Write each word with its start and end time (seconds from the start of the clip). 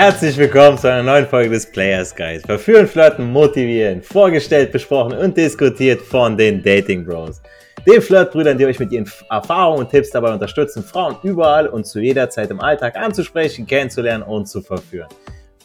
Herzlich 0.00 0.38
willkommen 0.38 0.78
zu 0.78 0.90
einer 0.90 1.02
neuen 1.02 1.26
Folge 1.26 1.50
des 1.50 1.70
Players 1.70 2.16
Guys. 2.16 2.40
Verführen, 2.40 2.88
flirten, 2.88 3.30
motivieren, 3.30 4.00
vorgestellt, 4.00 4.72
besprochen 4.72 5.12
und 5.12 5.36
diskutiert 5.36 6.00
von 6.00 6.38
den 6.38 6.62
Dating 6.62 7.04
Bros. 7.04 7.42
Den 7.86 8.00
Flirtbrüdern, 8.00 8.56
die 8.56 8.64
euch 8.64 8.78
mit 8.78 8.92
ihren 8.92 9.06
Erfahrungen 9.28 9.80
und 9.80 9.90
Tipps 9.90 10.08
dabei 10.08 10.32
unterstützen, 10.32 10.82
Frauen 10.82 11.16
überall 11.22 11.68
und 11.68 11.86
zu 11.86 12.00
jeder 12.00 12.30
Zeit 12.30 12.50
im 12.50 12.60
Alltag 12.62 12.96
anzusprechen, 12.96 13.66
kennenzulernen 13.66 14.22
und 14.22 14.48
zu 14.48 14.62
verführen. 14.62 15.08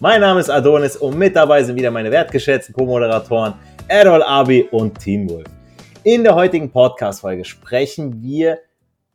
Mein 0.02 0.20
Name 0.20 0.42
ist 0.42 0.50
Adonis 0.50 0.98
und 0.98 1.18
mit 1.18 1.34
dabei 1.34 1.64
sind 1.64 1.78
wieder 1.78 1.92
meine 1.92 2.12
wertgeschätzten 2.12 2.76
Co-Moderatoren 2.76 3.54
Errol 3.88 4.22
Abi 4.22 4.68
und 4.70 5.00
Teen 5.00 5.30
Wolf. 5.30 5.48
In 6.04 6.26
der 6.26 6.36
heutigen 6.36 6.70
Podcast-Folge 6.70 7.46
sprechen 7.46 8.22
wir 8.22 8.60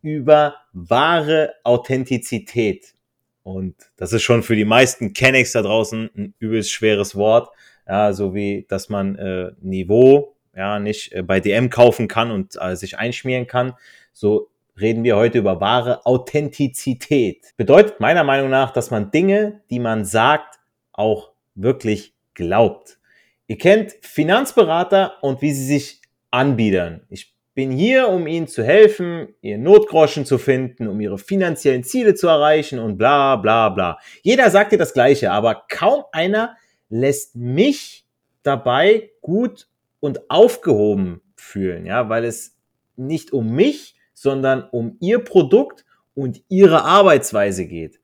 über 0.00 0.55
wahre 0.73 1.52
Authentizität. 1.62 2.95
Und 3.42 3.74
das 3.96 4.12
ist 4.12 4.22
schon 4.22 4.42
für 4.42 4.56
die 4.56 4.64
meisten 4.64 5.12
Kennex 5.12 5.52
da 5.52 5.62
draußen 5.62 6.10
ein 6.16 6.34
übelst 6.38 6.70
schweres 6.70 7.16
Wort. 7.16 7.50
Ja, 7.86 8.12
so 8.12 8.34
wie, 8.34 8.66
dass 8.68 8.88
man 8.88 9.16
äh, 9.16 9.52
Niveau 9.60 10.36
ja 10.54 10.78
nicht 10.78 11.12
äh, 11.12 11.22
bei 11.22 11.40
DM 11.40 11.70
kaufen 11.70 12.08
kann 12.08 12.30
und 12.30 12.56
äh, 12.60 12.76
sich 12.76 12.98
einschmieren 12.98 13.46
kann. 13.46 13.74
So 14.12 14.50
reden 14.80 15.04
wir 15.04 15.16
heute 15.16 15.38
über 15.38 15.60
wahre 15.60 16.06
Authentizität. 16.06 17.54
Bedeutet 17.56 18.00
meiner 18.00 18.24
Meinung 18.24 18.50
nach, 18.50 18.70
dass 18.70 18.90
man 18.90 19.10
Dinge, 19.10 19.62
die 19.70 19.78
man 19.78 20.04
sagt, 20.04 20.58
auch 20.92 21.32
wirklich 21.54 22.14
glaubt. 22.34 22.98
Ihr 23.46 23.58
kennt 23.58 23.96
Finanzberater 24.02 25.22
und 25.22 25.42
wie 25.42 25.52
sie 25.52 25.66
sich 25.66 26.00
anbiedern. 26.30 27.02
Ich 27.08 27.34
bin 27.60 27.73
hier, 27.73 28.09
um 28.09 28.27
Ihnen 28.27 28.48
zu 28.48 28.64
helfen, 28.64 29.34
Ihr 29.42 29.58
Notgroschen 29.58 30.25
zu 30.25 30.39
finden, 30.39 30.89
um 30.89 30.98
Ihre 30.98 31.19
finanziellen 31.19 31.84
Ziele 31.84 32.14
zu 32.14 32.27
erreichen 32.27 32.78
und 32.78 32.97
bla 32.97 33.36
bla 33.36 33.69
bla. 33.69 33.98
Jeder 34.22 34.48
sagt 34.48 34.72
dir 34.72 34.78
das 34.78 34.94
Gleiche, 34.94 35.30
aber 35.30 35.66
kaum 35.69 36.05
einer 36.11 36.56
lässt 36.88 37.36
mich 37.36 38.06
dabei 38.42 39.11
gut 39.20 39.69
und 40.00 40.31
aufgehoben 40.31 41.20
fühlen, 41.36 41.84
ja, 41.84 42.08
weil 42.08 42.25
es 42.25 42.56
nicht 42.97 43.31
um 43.34 43.50
mich, 43.50 43.94
sondern 44.14 44.66
um 44.70 44.97
Ihr 45.00 45.22
Produkt 45.22 45.84
und 46.14 46.41
Ihre 46.48 46.84
Arbeitsweise 46.84 47.66
geht. 47.66 48.00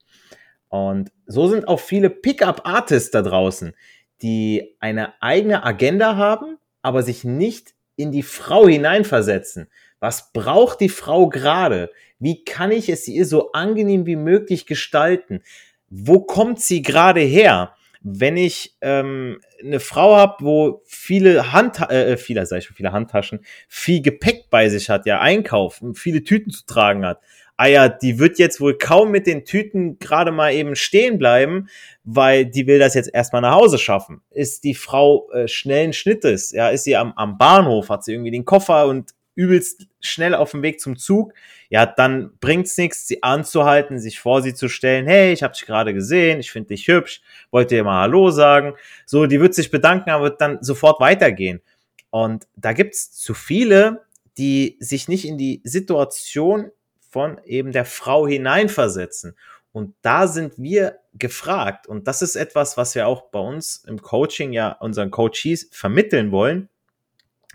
Und 0.69 1.13
so 1.27 1.49
sind 1.49 1.67
auch 1.67 1.81
viele 1.81 2.11
Pickup-Artists 2.11 3.11
da 3.11 3.23
draußen, 3.23 3.73
die 4.21 4.77
eine 4.81 5.15
eigene 5.23 5.65
Agenda 5.65 6.17
haben, 6.17 6.59
aber 6.83 7.03
sich 7.03 7.25
nicht 7.25 7.75
in 7.97 8.13
die 8.13 8.23
Frau 8.23 8.67
hineinversetzen. 8.67 9.69
Was 10.01 10.33
braucht 10.33 10.81
die 10.81 10.89
Frau 10.89 11.29
gerade? 11.29 11.91
Wie 12.19 12.45
kann 12.45 12.71
ich 12.71 12.89
es 12.89 13.09
ihr 13.09 13.27
so 13.27 13.53
angenehm 13.53 14.07
wie 14.07 14.17
möglich 14.17 14.67
gestalten? 14.67 15.43
Wo 15.89 16.21
kommt 16.21 16.61
sie 16.61 16.83
gerade 16.83 17.21
her? 17.21 17.75
Wenn 18.03 18.37
ich 18.37 18.77
ähm, 18.83 19.41
eine 19.61 19.81
Frau 19.81 20.17
habe, 20.17 20.45
wo 20.45 20.83
viele 20.87 21.53
Hand, 21.53 21.81
äh, 21.91 22.13
äh, 22.13 22.17
viele, 22.17 22.47
sag 22.47 22.59
ich 22.59 22.67
schon, 22.67 22.77
viele 22.77 22.93
Handtaschen, 22.93 23.41
viel 23.69 24.01
Gepäck 24.01 24.49
bei 24.49 24.69
sich 24.69 24.89
hat, 24.91 25.07
ja, 25.07 25.21
einkaufen, 25.21 25.95
viele 25.95 26.23
Tüten 26.23 26.53
zu 26.53 26.67
tragen 26.67 27.05
hat, 27.05 27.21
ah 27.57 27.67
ja, 27.67 27.89
die 27.89 28.19
wird 28.19 28.39
jetzt 28.39 28.61
wohl 28.61 28.77
kaum 28.77 29.11
mit 29.11 29.27
den 29.27 29.45
Tüten 29.45 29.99
gerade 29.99 30.31
mal 30.31 30.53
eben 30.53 30.77
stehen 30.77 31.19
bleiben, 31.19 31.69
weil 32.05 32.47
die 32.47 32.67
will 32.67 32.79
das 32.79 32.95
jetzt 32.95 33.13
erstmal 33.13 33.43
nach 33.43 33.55
Hause 33.55 33.79
schaffen. 33.79 34.21
Ist 34.31 34.65
die 34.65 34.75
Frau 34.75 35.31
äh, 35.33 35.49
schnellen 35.49 35.93
Schnittes, 35.93 36.53
ja, 36.53 36.69
ist 36.69 36.85
sie 36.85 36.97
am, 36.97 37.13
am 37.17 37.39
Bahnhof, 37.39 37.89
hat 37.89 38.05
sie 38.05 38.13
irgendwie 38.13 38.31
den 38.31 38.45
Koffer 38.45 38.87
und 38.87 39.13
übelst 39.35 39.87
schnell 40.01 40.35
auf 40.35 40.51
dem 40.51 40.63
Weg 40.63 40.81
zum 40.81 40.97
Zug, 40.97 41.35
ja, 41.69 41.85
dann 41.85 42.31
bringt's 42.41 42.77
nichts, 42.79 43.07
sie 43.07 43.23
anzuhalten, 43.23 43.99
sich 43.99 44.19
vor 44.19 44.43
sie 44.43 44.55
zu 44.55 44.69
stellen, 44.69 45.07
hey, 45.07 45.33
ich 45.33 45.43
habe 45.43 45.53
dich 45.53 45.67
gerade 45.67 45.93
gesehen, 45.93 46.41
ich 46.41 46.51
finde 46.51 46.69
dich 46.69 46.89
hübsch, 46.89 47.21
wollte 47.51 47.75
dir 47.75 47.85
mal 47.85 48.03
Hallo 48.03 48.31
sagen. 48.31 48.75
So, 49.05 49.27
die 49.27 49.41
wird 49.41 49.55
sich 49.55 49.71
bedanken, 49.71 50.11
aber 50.11 50.25
wird 50.25 50.41
dann 50.41 50.63
sofort 50.63 51.01
weitergehen. 51.01 51.61
Und 52.11 52.47
da 52.57 52.73
gibt's 52.73 53.13
zu 53.13 53.35
viele, 53.35 54.05
die 54.39 54.77
sich 54.81 55.09
nicht 55.09 55.27
in 55.27 55.39
die 55.39 55.61
Situation 55.65 56.71
von 57.17 57.41
eben 57.47 57.73
der 57.73 57.87
Frau 57.87 58.27
hineinversetzen. 58.27 59.39
Und 59.73 59.95
da 60.03 60.27
sind 60.27 60.53
wir 60.59 60.99
gefragt. 61.15 61.87
Und 61.87 62.07
das 62.07 62.21
ist 62.21 62.37
etwas, 62.37 62.77
was 62.77 62.95
wir 62.95 63.07
auch 63.07 63.31
bei 63.31 63.39
uns 63.39 63.83
im 63.87 64.03
Coaching 64.03 64.53
ja 64.53 64.73
unseren 64.73 65.11
Coaches 65.11 65.71
vermitteln 65.73 66.31
wollen, 66.31 66.69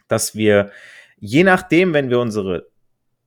dass 0.08 0.34
wir 0.34 0.72
je 1.20 1.44
nachdem, 1.44 1.94
wenn 1.94 2.10
wir 2.10 2.20
unsere 2.20 2.70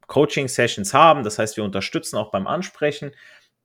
Coaching-Sessions 0.09 0.93
haben, 0.93 1.23
das 1.23 1.39
heißt, 1.39 1.57
wir 1.57 1.63
unterstützen 1.63 2.17
auch 2.17 2.33
beim 2.33 2.49
Ansprechen, 2.49 3.13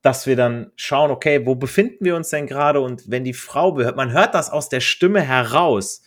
dass 0.03 0.27
wir 0.27 0.35
dann 0.35 0.71
schauen, 0.75 1.09
okay, 1.09 1.47
wo 1.47 1.55
befinden 1.55 2.05
wir 2.05 2.15
uns 2.15 2.29
denn 2.29 2.45
gerade? 2.45 2.81
Und 2.81 3.09
wenn 3.09 3.23
die 3.23 3.33
Frau, 3.33 3.73
man 3.95 4.11
hört 4.11 4.35
das 4.35 4.51
aus 4.51 4.69
der 4.69 4.79
Stimme 4.79 5.21
heraus, 5.21 6.03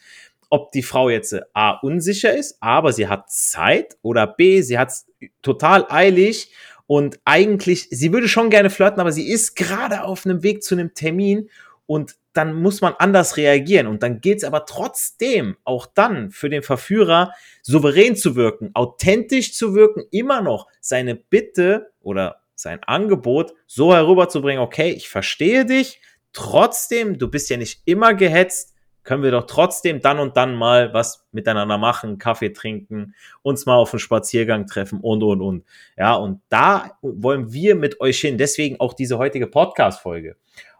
ob 0.52 0.70
die 0.70 0.82
Frau 0.82 1.08
jetzt 1.08 1.34
A 1.54 1.78
unsicher 1.80 2.36
ist, 2.36 2.58
aber 2.60 2.92
sie 2.92 3.08
hat 3.08 3.30
Zeit 3.30 3.96
oder 4.02 4.26
B, 4.26 4.60
sie 4.60 4.78
hat 4.78 4.92
total 5.40 5.86
eilig 5.88 6.52
und 6.86 7.20
eigentlich, 7.24 7.88
sie 7.90 8.12
würde 8.12 8.28
schon 8.28 8.50
gerne 8.50 8.68
flirten, 8.68 9.00
aber 9.00 9.12
sie 9.12 9.30
ist 9.30 9.56
gerade 9.56 10.04
auf 10.04 10.26
einem 10.26 10.42
Weg 10.42 10.62
zu 10.62 10.74
einem 10.74 10.92
Termin 10.92 11.48
und 11.86 12.16
dann 12.34 12.52
muss 12.52 12.82
man 12.82 12.92
anders 12.98 13.38
reagieren. 13.38 13.86
Und 13.86 14.02
dann 14.02 14.20
geht 14.20 14.38
es 14.38 14.44
aber 14.44 14.66
trotzdem 14.66 15.56
auch 15.64 15.86
dann 15.86 16.30
für 16.30 16.50
den 16.50 16.62
Verführer 16.62 17.32
souverän 17.62 18.14
zu 18.14 18.36
wirken, 18.36 18.72
authentisch 18.74 19.54
zu 19.54 19.74
wirken, 19.74 20.04
immer 20.10 20.42
noch 20.42 20.66
seine 20.82 21.14
Bitte 21.14 21.92
oder 22.02 22.42
sein 22.54 22.80
Angebot 22.84 23.54
so 23.66 23.94
herüberzubringen, 23.94 24.62
okay, 24.62 24.90
ich 24.90 25.08
verstehe 25.08 25.64
dich, 25.64 25.98
trotzdem, 26.34 27.16
du 27.16 27.30
bist 27.30 27.48
ja 27.48 27.56
nicht 27.56 27.80
immer 27.86 28.12
gehetzt, 28.12 28.71
können 29.04 29.22
wir 29.22 29.30
doch 29.30 29.46
trotzdem 29.46 30.00
dann 30.00 30.18
und 30.18 30.36
dann 30.36 30.54
mal 30.54 30.94
was 30.94 31.26
miteinander 31.32 31.78
machen, 31.78 32.18
Kaffee 32.18 32.50
trinken, 32.50 33.14
uns 33.42 33.66
mal 33.66 33.76
auf 33.76 33.92
einen 33.92 34.00
Spaziergang 34.00 34.66
treffen 34.66 35.00
und, 35.00 35.22
und, 35.22 35.40
und. 35.40 35.64
Ja, 35.96 36.14
und 36.14 36.40
da 36.48 36.98
wollen 37.02 37.52
wir 37.52 37.74
mit 37.74 38.00
euch 38.00 38.20
hin. 38.20 38.38
Deswegen 38.38 38.80
auch 38.80 38.94
diese 38.94 39.18
heutige 39.18 39.46
Podcast-Folge. 39.46 40.36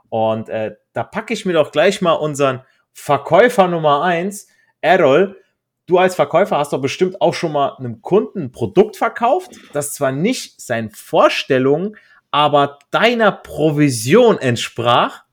Und 0.09 0.49
äh, 0.49 0.77
da 0.93 1.05
packe 1.05 1.33
ich 1.33 1.47
mir 1.47 1.55
doch 1.55 1.73
gleich 1.73 2.01
mal 2.01 2.13
unseren 2.13 2.63
Verkäufer 2.93 3.69
Nummer 3.69 4.03
eins, 4.03 4.47
Errol. 4.81 5.39
Du 5.87 5.99
als 5.99 6.15
Verkäufer 6.15 6.59
hast 6.59 6.73
doch 6.73 6.81
bestimmt 6.81 7.21
auch 7.21 7.35
schon 7.35 7.53
mal 7.53 7.77
einem 7.79 8.03
Kunden 8.03 8.43
ein 8.43 8.53
Produkt 8.53 8.97
verkauft, 8.97 9.53
das 9.73 9.95
zwar 9.95 10.13
nicht 10.13 10.61
seinen 10.61 10.91
Vorstellungen, 10.91 11.97
aber 12.31 12.79
deiner 12.91 13.33
Provision 13.33 14.39
entsprach. 14.39 15.25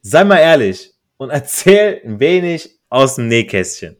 Sei 0.00 0.24
mal 0.24 0.38
ehrlich, 0.38 0.92
und 1.22 1.30
erzähl 1.30 2.00
ein 2.04 2.20
wenig 2.20 2.78
aus 2.88 3.16
dem 3.16 3.28
Nähkästchen. 3.28 3.96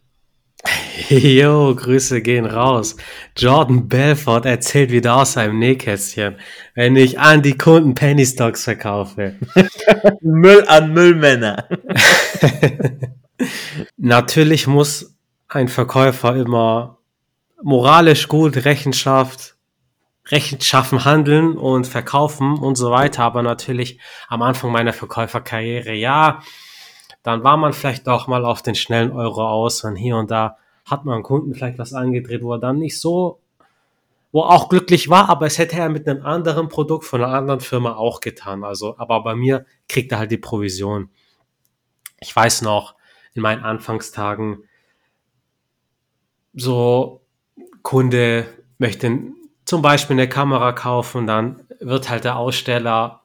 Jo, 1.08 1.74
Grüße 1.74 2.22
gehen 2.22 2.46
raus. 2.46 2.96
Jordan 3.36 3.88
Belfort 3.88 4.44
erzählt 4.44 4.90
wieder 4.90 5.16
aus 5.16 5.34
seinem 5.34 5.58
Nähkästchen, 5.58 6.36
wenn 6.74 6.96
ich 6.96 7.18
an 7.18 7.42
die 7.42 7.56
Kunden 7.56 7.94
Penny 7.94 8.24
Stocks 8.24 8.64
verkaufe. 8.64 9.36
Müll 10.20 10.64
an 10.68 10.92
Müllmänner. 10.92 11.68
Natürlich 13.96 14.66
muss 14.66 15.16
ein 15.48 15.68
Verkäufer 15.68 16.36
immer 16.36 16.98
moralisch 17.62 18.28
gut 18.28 18.64
Rechenschaft, 18.64 19.56
Rechenschaffen 20.28 21.04
handeln 21.04 21.56
und 21.56 21.86
verkaufen 21.86 22.58
und 22.58 22.76
so 22.76 22.90
weiter. 22.90 23.24
Aber 23.24 23.42
natürlich 23.42 23.98
am 24.28 24.42
Anfang 24.42 24.70
meiner 24.70 24.92
Verkäuferkarriere, 24.92 25.92
ja, 25.94 26.40
dann 27.22 27.44
war 27.44 27.56
man 27.56 27.72
vielleicht 27.72 28.08
auch 28.08 28.26
mal 28.26 28.44
auf 28.44 28.62
den 28.62 28.74
schnellen 28.74 29.12
Euro 29.12 29.46
aus 29.46 29.84
und 29.84 29.96
hier 29.96 30.16
und 30.16 30.30
da 30.30 30.56
hat 30.84 31.04
man 31.04 31.22
Kunden 31.22 31.54
vielleicht 31.54 31.78
was 31.78 31.92
angedreht, 31.92 32.42
wo 32.42 32.54
er 32.54 32.58
dann 32.58 32.78
nicht 32.78 33.00
so, 33.00 33.40
wo 34.32 34.42
er 34.42 34.50
auch 34.50 34.68
glücklich 34.68 35.08
war, 35.08 35.28
aber 35.28 35.46
es 35.46 35.58
hätte 35.58 35.76
er 35.76 35.88
mit 35.88 36.08
einem 36.08 36.24
anderen 36.24 36.68
Produkt 36.68 37.04
von 37.04 37.22
einer 37.22 37.32
anderen 37.32 37.60
Firma 37.60 37.94
auch 37.94 38.20
getan. 38.20 38.64
Also, 38.64 38.98
aber 38.98 39.22
bei 39.22 39.34
mir 39.34 39.66
kriegt 39.88 40.10
er 40.10 40.18
halt 40.18 40.32
die 40.32 40.38
Provision. 40.38 41.10
Ich 42.20 42.34
weiß 42.34 42.62
noch, 42.62 42.96
in 43.34 43.42
meinen 43.42 43.62
Anfangstagen, 43.62 44.64
so 46.54 47.20
Kunde 47.82 48.46
möchte 48.78 49.18
zum 49.64 49.82
Beispiel 49.82 50.14
eine 50.14 50.28
Kamera 50.28 50.72
kaufen, 50.72 51.26
dann 51.26 51.64
wird 51.80 52.10
halt 52.10 52.24
der 52.24 52.36
Aussteller 52.36 53.21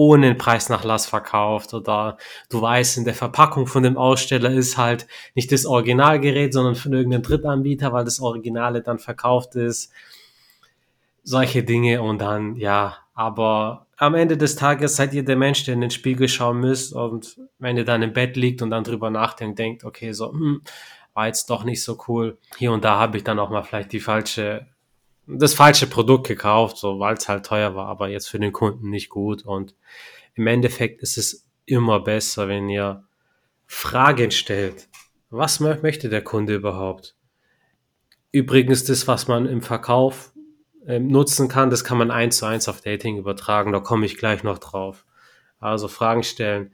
ohne 0.00 0.34
Preisnachlass 0.34 1.04
verkauft 1.04 1.74
oder 1.74 2.16
du 2.48 2.62
weißt, 2.62 2.96
in 2.96 3.04
der 3.04 3.12
Verpackung 3.12 3.66
von 3.66 3.82
dem 3.82 3.98
Aussteller 3.98 4.50
ist 4.50 4.78
halt 4.78 5.06
nicht 5.34 5.52
das 5.52 5.66
Originalgerät, 5.66 6.54
sondern 6.54 6.74
von 6.74 6.94
irgendeinem 6.94 7.22
Drittanbieter, 7.22 7.92
weil 7.92 8.06
das 8.06 8.18
Originale 8.18 8.80
dann 8.80 8.98
verkauft 8.98 9.56
ist. 9.56 9.92
Solche 11.22 11.64
Dinge 11.64 12.00
und 12.00 12.22
dann, 12.22 12.56
ja, 12.56 12.96
aber 13.12 13.88
am 13.98 14.14
Ende 14.14 14.38
des 14.38 14.56
Tages 14.56 14.96
seid 14.96 15.12
ihr 15.12 15.22
der 15.22 15.36
Mensch, 15.36 15.64
der 15.64 15.74
in 15.74 15.82
den 15.82 15.90
Spiegel 15.90 16.28
schauen 16.28 16.60
müsst 16.60 16.94
und 16.94 17.38
wenn 17.58 17.76
ihr 17.76 17.84
dann 17.84 18.00
im 18.00 18.14
Bett 18.14 18.38
liegt 18.38 18.62
und 18.62 18.70
dann 18.70 18.84
drüber 18.84 19.10
nachdenkt, 19.10 19.58
denkt, 19.58 19.84
okay, 19.84 20.12
so, 20.12 20.32
hm, 20.32 20.62
war 21.12 21.26
jetzt 21.26 21.50
doch 21.50 21.62
nicht 21.62 21.84
so 21.84 21.98
cool. 22.08 22.38
Hier 22.56 22.72
und 22.72 22.86
da 22.86 22.98
habe 22.98 23.18
ich 23.18 23.24
dann 23.24 23.38
auch 23.38 23.50
mal 23.50 23.64
vielleicht 23.64 23.92
die 23.92 24.00
falsche 24.00 24.66
das 25.38 25.54
falsche 25.54 25.86
Produkt 25.86 26.26
gekauft, 26.26 26.76
so 26.76 26.98
weil 26.98 27.14
es 27.14 27.28
halt 27.28 27.46
teuer 27.46 27.74
war, 27.74 27.86
aber 27.86 28.08
jetzt 28.08 28.28
für 28.28 28.38
den 28.38 28.52
Kunden 28.52 28.90
nicht 28.90 29.08
gut. 29.08 29.44
Und 29.44 29.74
im 30.34 30.46
Endeffekt 30.46 31.02
ist 31.02 31.18
es 31.18 31.46
immer 31.66 32.00
besser, 32.00 32.48
wenn 32.48 32.68
ihr 32.68 33.04
Fragen 33.66 34.30
stellt. 34.30 34.88
Was 35.30 35.60
möchte 35.60 36.08
der 36.08 36.22
Kunde 36.22 36.54
überhaupt? 36.56 37.16
Übrigens, 38.32 38.84
das, 38.84 39.06
was 39.06 39.28
man 39.28 39.46
im 39.46 39.62
Verkauf 39.62 40.32
äh, 40.86 40.98
nutzen 40.98 41.48
kann, 41.48 41.70
das 41.70 41.84
kann 41.84 41.98
man 41.98 42.10
eins 42.10 42.38
zu 42.38 42.46
eins 42.46 42.68
auf 42.68 42.80
Dating 42.80 43.16
übertragen. 43.16 43.72
Da 43.72 43.80
komme 43.80 44.06
ich 44.06 44.16
gleich 44.16 44.42
noch 44.42 44.58
drauf. 44.58 45.04
Also 45.58 45.88
Fragen 45.88 46.22
stellen. 46.22 46.72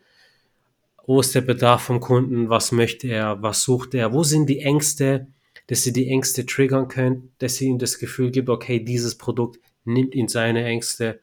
Wo 1.06 1.20
ist 1.20 1.34
der 1.34 1.40
Bedarf 1.40 1.82
vom 1.82 2.00
Kunden? 2.00 2.48
Was 2.50 2.72
möchte 2.72 3.08
er? 3.08 3.42
Was 3.42 3.62
sucht 3.62 3.94
er? 3.94 4.12
Wo 4.12 4.22
sind 4.22 4.48
die 4.48 4.60
Ängste? 4.60 5.28
Dass 5.68 5.82
sie 5.82 5.92
die 5.92 6.08
Ängste 6.08 6.46
triggern 6.46 6.88
können, 6.88 7.32
dass 7.38 7.56
sie 7.56 7.66
ihm 7.66 7.78
das 7.78 7.98
Gefühl 7.98 8.30
gibt, 8.30 8.48
okay, 8.48 8.78
dieses 8.78 9.16
Produkt 9.16 9.58
nimmt 9.84 10.14
ihn 10.14 10.28
seine 10.28 10.64
Ängste. 10.64 11.20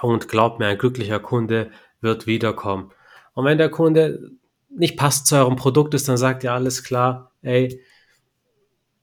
Und 0.00 0.28
glaubt 0.28 0.58
mir, 0.58 0.66
ein 0.66 0.78
glücklicher 0.78 1.20
Kunde 1.20 1.70
wird 2.00 2.26
wiederkommen. 2.26 2.92
Und 3.34 3.44
wenn 3.44 3.58
der 3.58 3.68
Kunde 3.68 4.32
nicht 4.70 4.96
passt 4.96 5.26
zu 5.26 5.36
eurem 5.36 5.56
Produkt 5.56 5.94
ist, 5.94 6.08
dann 6.08 6.16
sagt 6.16 6.44
ihr 6.44 6.52
alles 6.52 6.82
klar, 6.82 7.32
ey, 7.42 7.80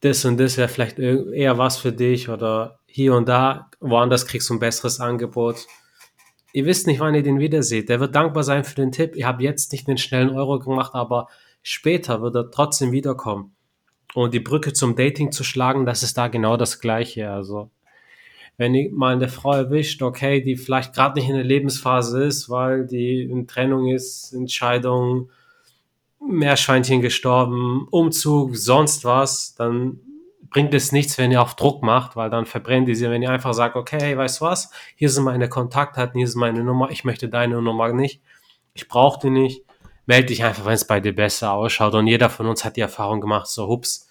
das 0.01 0.25
und 0.25 0.39
das 0.39 0.57
wäre 0.57 0.67
vielleicht 0.67 0.99
eher 0.99 1.57
was 1.57 1.77
für 1.77 1.93
dich 1.93 2.27
oder 2.29 2.79
hier 2.87 3.13
und 3.15 3.29
da, 3.29 3.69
woanders 3.79 4.25
kriegst 4.25 4.49
du 4.49 4.55
ein 4.55 4.59
besseres 4.59 4.99
Angebot. 4.99 5.67
Ihr 6.53 6.65
wisst 6.65 6.87
nicht, 6.87 6.99
wann 6.99 7.15
ihr 7.15 7.23
den 7.23 7.39
wieder 7.39 7.63
seht. 7.63 7.87
Der 7.87 7.99
wird 7.99 8.15
dankbar 8.15 8.43
sein 8.43 8.63
für 8.63 8.75
den 8.75 8.91
Tipp. 8.91 9.15
Ihr 9.15 9.27
habt 9.27 9.41
jetzt 9.41 9.71
nicht 9.71 9.87
den 9.87 9.97
schnellen 9.97 10.31
Euro 10.31 10.59
gemacht, 10.59 10.93
aber 10.95 11.27
später 11.61 12.21
wird 12.21 12.35
er 12.35 12.51
trotzdem 12.51 12.91
wiederkommen. 12.91 13.55
Und 14.13 14.33
die 14.33 14.39
Brücke 14.39 14.73
zum 14.73 14.95
Dating 14.95 15.31
zu 15.31 15.43
schlagen, 15.43 15.85
das 15.85 16.03
ist 16.03 16.17
da 16.17 16.27
genau 16.27 16.57
das 16.57 16.79
Gleiche. 16.79 17.31
Also 17.31 17.69
wenn 18.57 18.75
ihr 18.75 18.91
mal 18.91 19.15
eine 19.15 19.29
Frau 19.29 19.53
erwischt, 19.53 20.01
okay, 20.01 20.41
die 20.41 20.55
vielleicht 20.55 20.93
gerade 20.93 21.19
nicht 21.19 21.29
in 21.29 21.35
der 21.35 21.43
Lebensphase 21.43 22.23
ist, 22.23 22.49
weil 22.49 22.85
die 22.85 23.23
in 23.23 23.47
Trennung 23.47 23.87
ist, 23.87 24.33
Entscheidung, 24.33 25.31
Meerschweinchen 26.19 27.01
gestorben, 27.01 27.87
Umzug, 27.89 28.55
sonst 28.55 29.05
was, 29.05 29.55
dann 29.55 29.99
bringt 30.51 30.73
es 30.73 30.91
nichts, 30.91 31.17
wenn 31.17 31.31
ihr 31.31 31.41
auf 31.41 31.55
Druck 31.55 31.81
macht, 31.81 32.15
weil 32.15 32.29
dann 32.29 32.45
verbrennt 32.45 32.87
ihr 32.89 32.95
sie. 32.95 33.09
Wenn 33.09 33.21
ihr 33.21 33.31
einfach 33.31 33.53
sagt, 33.53 33.75
okay, 33.75 33.97
hey, 33.99 34.17
weißt 34.17 34.41
du 34.41 34.45
was, 34.45 34.69
hier 34.95 35.09
sind 35.09 35.23
meine 35.23 35.49
Kontaktdaten, 35.49 36.17
hier 36.17 36.27
ist 36.27 36.35
meine 36.35 36.63
Nummer, 36.63 36.91
ich 36.91 37.03
möchte 37.03 37.29
deine 37.29 37.61
Nummer 37.61 37.93
nicht, 37.93 38.21
ich 38.73 38.87
brauche 38.87 39.19
die 39.21 39.29
nicht, 39.29 39.63
melde 40.05 40.27
dich 40.27 40.43
einfach, 40.43 40.65
wenn 40.65 40.73
es 40.73 40.87
bei 40.87 40.99
dir 40.99 41.15
besser 41.15 41.53
ausschaut. 41.53 41.93
Und 41.93 42.07
jeder 42.07 42.29
von 42.29 42.47
uns 42.47 42.65
hat 42.65 42.77
die 42.77 42.81
Erfahrung 42.81 43.21
gemacht, 43.21 43.47
so 43.47 43.67
hups, 43.67 44.07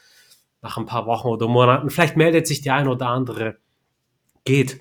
nach 0.62 0.76
ein 0.76 0.86
paar 0.86 1.06
Wochen 1.06 1.28
oder 1.28 1.48
Monaten, 1.48 1.90
vielleicht 1.90 2.16
meldet 2.16 2.46
sich 2.46 2.60
die 2.60 2.70
ein 2.70 2.88
oder 2.88 3.08
andere 3.08 3.58
geht. 4.44 4.80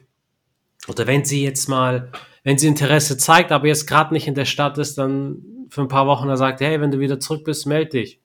Oder 0.87 1.07
wenn 1.07 1.25
sie 1.25 1.43
jetzt 1.43 1.67
mal, 1.69 2.11
wenn 2.43 2.57
sie 2.57 2.67
Interesse 2.67 3.17
zeigt, 3.17 3.51
aber 3.51 3.67
jetzt 3.67 3.87
gerade 3.87 4.13
nicht 4.13 4.27
in 4.27 4.35
der 4.35 4.45
Stadt 4.45 4.77
ist, 4.77 4.97
dann 4.97 5.67
für 5.69 5.81
ein 5.81 5.87
paar 5.87 6.07
Wochen 6.07 6.27
da 6.27 6.37
sagt, 6.37 6.61
hey, 6.61 6.81
wenn 6.81 6.91
du 6.91 6.99
wieder 6.99 7.19
zurück 7.19 7.43
bist, 7.45 7.65
melde 7.65 7.91
dich. 7.91 8.21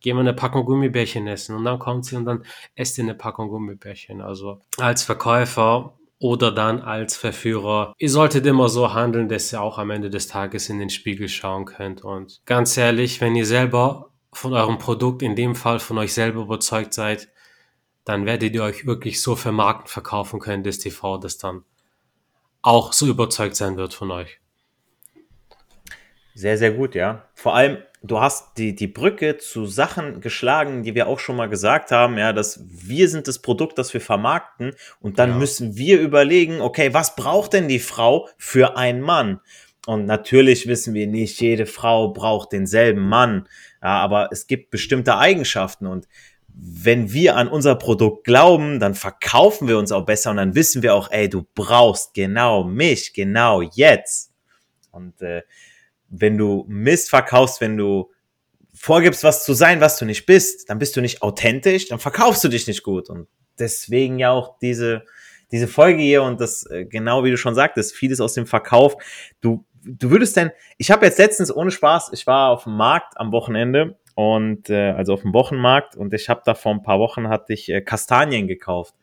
Gehen 0.00 0.16
wir 0.16 0.20
eine 0.20 0.34
Packung 0.34 0.64
Gummibärchen 0.64 1.26
essen 1.26 1.56
und 1.56 1.64
dann 1.64 1.80
kommt 1.80 2.04
sie 2.04 2.14
und 2.14 2.24
dann 2.24 2.44
esst 2.76 2.96
ihr 2.98 3.04
eine 3.04 3.14
Packung 3.14 3.48
Gummibärchen. 3.48 4.20
Also 4.20 4.60
als 4.78 5.02
Verkäufer 5.02 5.97
oder 6.18 6.50
dann 6.50 6.80
als 6.80 7.16
Verführer. 7.16 7.94
Ihr 7.98 8.10
solltet 8.10 8.44
immer 8.46 8.68
so 8.68 8.92
handeln, 8.92 9.28
dass 9.28 9.52
ihr 9.52 9.60
auch 9.60 9.78
am 9.78 9.90
Ende 9.90 10.10
des 10.10 10.26
Tages 10.26 10.68
in 10.68 10.78
den 10.78 10.90
Spiegel 10.90 11.28
schauen 11.28 11.64
könnt. 11.64 12.02
Und 12.02 12.40
ganz 12.44 12.76
ehrlich, 12.76 13.20
wenn 13.20 13.36
ihr 13.36 13.46
selber 13.46 14.10
von 14.32 14.52
eurem 14.52 14.78
Produkt, 14.78 15.22
in 15.22 15.36
dem 15.36 15.54
Fall 15.54 15.78
von 15.78 15.98
euch 15.98 16.12
selber 16.12 16.42
überzeugt 16.42 16.92
seid, 16.92 17.28
dann 18.04 18.26
werdet 18.26 18.54
ihr 18.54 18.62
euch 18.62 18.86
wirklich 18.86 19.20
so 19.22 19.36
vermarkten 19.36 19.88
verkaufen 19.88 20.40
können, 20.40 20.64
dass 20.64 20.78
die 20.78 20.90
Frau 20.90 21.18
das 21.18 21.38
dann 21.38 21.64
auch 22.62 22.92
so 22.92 23.06
überzeugt 23.06 23.54
sein 23.54 23.76
wird 23.76 23.94
von 23.94 24.10
euch. 24.10 24.40
Sehr, 26.34 26.56
sehr 26.56 26.72
gut, 26.72 26.94
ja. 26.94 27.28
Vor 27.34 27.54
allem, 27.54 27.78
du 28.02 28.20
hast 28.20 28.58
die, 28.58 28.74
die 28.74 28.86
Brücke 28.86 29.38
zu 29.38 29.66
Sachen 29.66 30.20
geschlagen, 30.20 30.82
die 30.82 30.94
wir 30.94 31.08
auch 31.08 31.18
schon 31.18 31.36
mal 31.36 31.48
gesagt 31.48 31.90
haben, 31.90 32.18
ja, 32.18 32.32
dass 32.32 32.64
wir 32.68 33.08
sind 33.08 33.28
das 33.28 33.40
Produkt, 33.40 33.78
das 33.78 33.92
wir 33.92 34.00
vermarkten 34.00 34.74
und 35.00 35.18
dann 35.18 35.30
ja. 35.30 35.36
müssen 35.36 35.76
wir 35.76 36.00
überlegen, 36.00 36.60
okay, 36.60 36.94
was 36.94 37.16
braucht 37.16 37.52
denn 37.52 37.68
die 37.68 37.80
Frau 37.80 38.28
für 38.36 38.76
einen 38.76 39.00
Mann? 39.00 39.40
Und 39.86 40.04
natürlich 40.04 40.66
wissen 40.66 40.92
wir 40.94 41.06
nicht, 41.06 41.40
jede 41.40 41.66
Frau 41.66 42.12
braucht 42.12 42.52
denselben 42.52 43.08
Mann, 43.08 43.48
ja, 43.82 43.98
aber 43.98 44.28
es 44.32 44.46
gibt 44.46 44.70
bestimmte 44.70 45.16
Eigenschaften 45.16 45.86
und 45.86 46.06
wenn 46.60 47.12
wir 47.12 47.36
an 47.36 47.46
unser 47.46 47.76
Produkt 47.76 48.24
glauben, 48.24 48.80
dann 48.80 48.94
verkaufen 48.94 49.68
wir 49.68 49.78
uns 49.78 49.92
auch 49.92 50.04
besser 50.04 50.32
und 50.32 50.38
dann 50.38 50.56
wissen 50.56 50.82
wir 50.82 50.94
auch, 50.94 51.10
ey, 51.12 51.28
du 51.28 51.46
brauchst 51.54 52.14
genau 52.14 52.64
mich, 52.64 53.12
genau 53.12 53.62
jetzt. 53.62 54.32
Und 54.90 55.22
äh, 55.22 55.42
wenn 56.08 56.38
du 56.38 56.64
Mist 56.68 57.10
verkaufst, 57.10 57.60
wenn 57.60 57.76
du 57.76 58.10
vorgibst, 58.74 59.24
was 59.24 59.44
zu 59.44 59.54
sein, 59.54 59.80
was 59.80 59.98
du 59.98 60.04
nicht 60.04 60.26
bist, 60.26 60.70
dann 60.70 60.78
bist 60.78 60.96
du 60.96 61.00
nicht 61.00 61.22
authentisch, 61.22 61.88
dann 61.88 61.98
verkaufst 61.98 62.44
du 62.44 62.48
dich 62.48 62.66
nicht 62.66 62.82
gut. 62.82 63.10
Und 63.10 63.26
deswegen 63.58 64.18
ja 64.18 64.30
auch 64.30 64.58
diese, 64.60 65.04
diese 65.50 65.68
Folge 65.68 66.00
hier 66.00 66.22
und 66.22 66.40
das, 66.40 66.64
äh, 66.66 66.84
genau 66.84 67.24
wie 67.24 67.30
du 67.30 67.36
schon 67.36 67.54
sagtest, 67.54 67.94
vieles 67.94 68.20
aus 68.20 68.34
dem 68.34 68.46
Verkauf. 68.46 68.96
Du, 69.40 69.64
du 69.84 70.10
würdest 70.10 70.36
denn, 70.36 70.50
ich 70.76 70.90
habe 70.90 71.06
jetzt 71.06 71.18
letztens 71.18 71.54
ohne 71.54 71.70
Spaß, 71.70 72.10
ich 72.12 72.26
war 72.26 72.50
auf 72.50 72.64
dem 72.64 72.76
Markt 72.76 73.18
am 73.18 73.32
Wochenende 73.32 73.98
und 74.14 74.70
äh, 74.70 74.90
also 74.90 75.14
auf 75.14 75.22
dem 75.22 75.32
Wochenmarkt 75.32 75.96
und 75.96 76.14
ich 76.14 76.28
habe 76.28 76.42
da 76.44 76.54
vor 76.54 76.72
ein 76.72 76.82
paar 76.82 76.98
Wochen 76.98 77.28
hatte 77.28 77.52
ich 77.52 77.68
äh, 77.68 77.80
Kastanien 77.80 78.46
gekauft. 78.46 78.94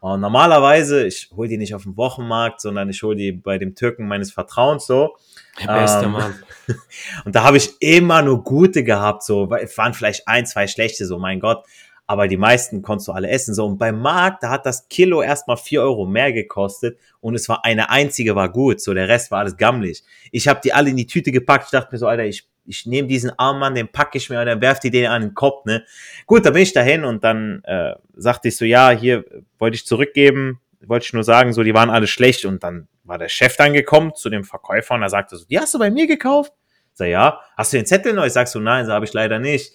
Und 0.00 0.20
normalerweise, 0.20 1.06
ich 1.06 1.30
hole 1.34 1.48
die 1.48 1.58
nicht 1.58 1.74
auf 1.74 1.82
dem 1.82 1.96
Wochenmarkt, 1.96 2.60
sondern 2.60 2.88
ich 2.88 3.02
hole 3.02 3.16
die 3.16 3.32
bei 3.32 3.58
dem 3.58 3.74
Türken 3.74 4.06
meines 4.06 4.30
Vertrauens 4.30 4.86
so. 4.86 5.16
Der 5.60 5.72
beste 5.72 6.04
ähm, 6.04 6.12
Mann. 6.12 6.34
Und 7.24 7.34
da 7.34 7.42
habe 7.42 7.56
ich 7.56 7.70
immer 7.80 8.22
nur 8.22 8.44
gute 8.44 8.84
gehabt, 8.84 9.24
so, 9.24 9.52
es 9.54 9.76
waren 9.76 9.94
vielleicht 9.94 10.28
ein, 10.28 10.46
zwei 10.46 10.68
schlechte, 10.68 11.04
so, 11.04 11.18
mein 11.18 11.40
Gott. 11.40 11.64
Aber 12.06 12.26
die 12.26 12.36
meisten 12.36 12.80
konntest 12.80 13.08
du 13.08 13.12
alle 13.12 13.28
essen. 13.28 13.52
So, 13.54 13.66
und 13.66 13.76
beim 13.76 14.00
Markt, 14.00 14.42
da 14.42 14.48
hat 14.48 14.64
das 14.64 14.88
Kilo 14.88 15.20
erstmal 15.20 15.58
vier 15.58 15.82
Euro 15.82 16.06
mehr 16.06 16.32
gekostet 16.32 16.98
und 17.20 17.34
es 17.34 17.50
war 17.50 17.66
eine 17.66 17.90
einzige 17.90 18.34
war 18.34 18.50
gut. 18.50 18.80
So, 18.80 18.94
der 18.94 19.08
Rest 19.08 19.30
war 19.30 19.40
alles 19.40 19.58
gammelig. 19.58 20.02
Ich 20.32 20.48
habe 20.48 20.58
die 20.64 20.72
alle 20.72 20.88
in 20.88 20.96
die 20.96 21.06
Tüte 21.06 21.32
gepackt. 21.32 21.66
Ich 21.66 21.70
dachte 21.70 21.90
mir 21.92 21.98
so, 21.98 22.06
Alter, 22.06 22.24
ich 22.24 22.48
ich 22.68 22.86
nehme 22.86 23.08
diesen 23.08 23.36
Armband, 23.38 23.76
den 23.76 23.88
packe 23.88 24.18
ich 24.18 24.30
mir 24.30 24.40
und 24.40 24.46
dann 24.46 24.60
werft 24.60 24.84
die 24.84 24.90
den 24.90 25.06
an 25.06 25.22
den 25.22 25.34
Kopf, 25.34 25.64
ne? 25.64 25.84
Gut, 26.26 26.44
da 26.44 26.50
bin 26.50 26.62
ich 26.62 26.72
dahin 26.72 27.04
und 27.04 27.24
dann 27.24 27.62
äh, 27.64 27.94
sagte 28.14 28.48
ich 28.48 28.56
so, 28.56 28.64
ja, 28.64 28.90
hier 28.90 29.24
wollte 29.58 29.76
ich 29.76 29.86
zurückgeben, 29.86 30.60
wollte 30.86 31.06
ich 31.06 31.12
nur 31.12 31.24
sagen, 31.24 31.52
so, 31.52 31.62
die 31.62 31.74
waren 31.74 31.90
alle 31.90 32.06
schlecht 32.06 32.44
und 32.44 32.62
dann 32.62 32.88
war 33.04 33.18
der 33.18 33.28
Chef 33.28 33.56
dann 33.56 33.72
gekommen 33.72 34.14
zu 34.14 34.30
dem 34.30 34.44
Verkäufer 34.44 34.94
und 34.94 35.02
er 35.02 35.10
sagte 35.10 35.36
so, 35.36 35.44
die 35.46 35.58
hast 35.58 35.74
du 35.74 35.78
bei 35.78 35.90
mir 35.90 36.06
gekauft? 36.06 36.52
Ich 36.92 36.98
sag, 36.98 37.08
ja, 37.08 37.40
hast 37.56 37.72
du 37.72 37.78
den 37.78 37.86
Zettel 37.86 38.12
noch? 38.12 38.24
Ich 38.24 38.32
sag 38.32 38.48
so, 38.48 38.60
nein, 38.60 38.86
so 38.86 38.92
habe 38.92 39.04
ich 39.04 39.12
leider 39.12 39.38
nicht. 39.38 39.72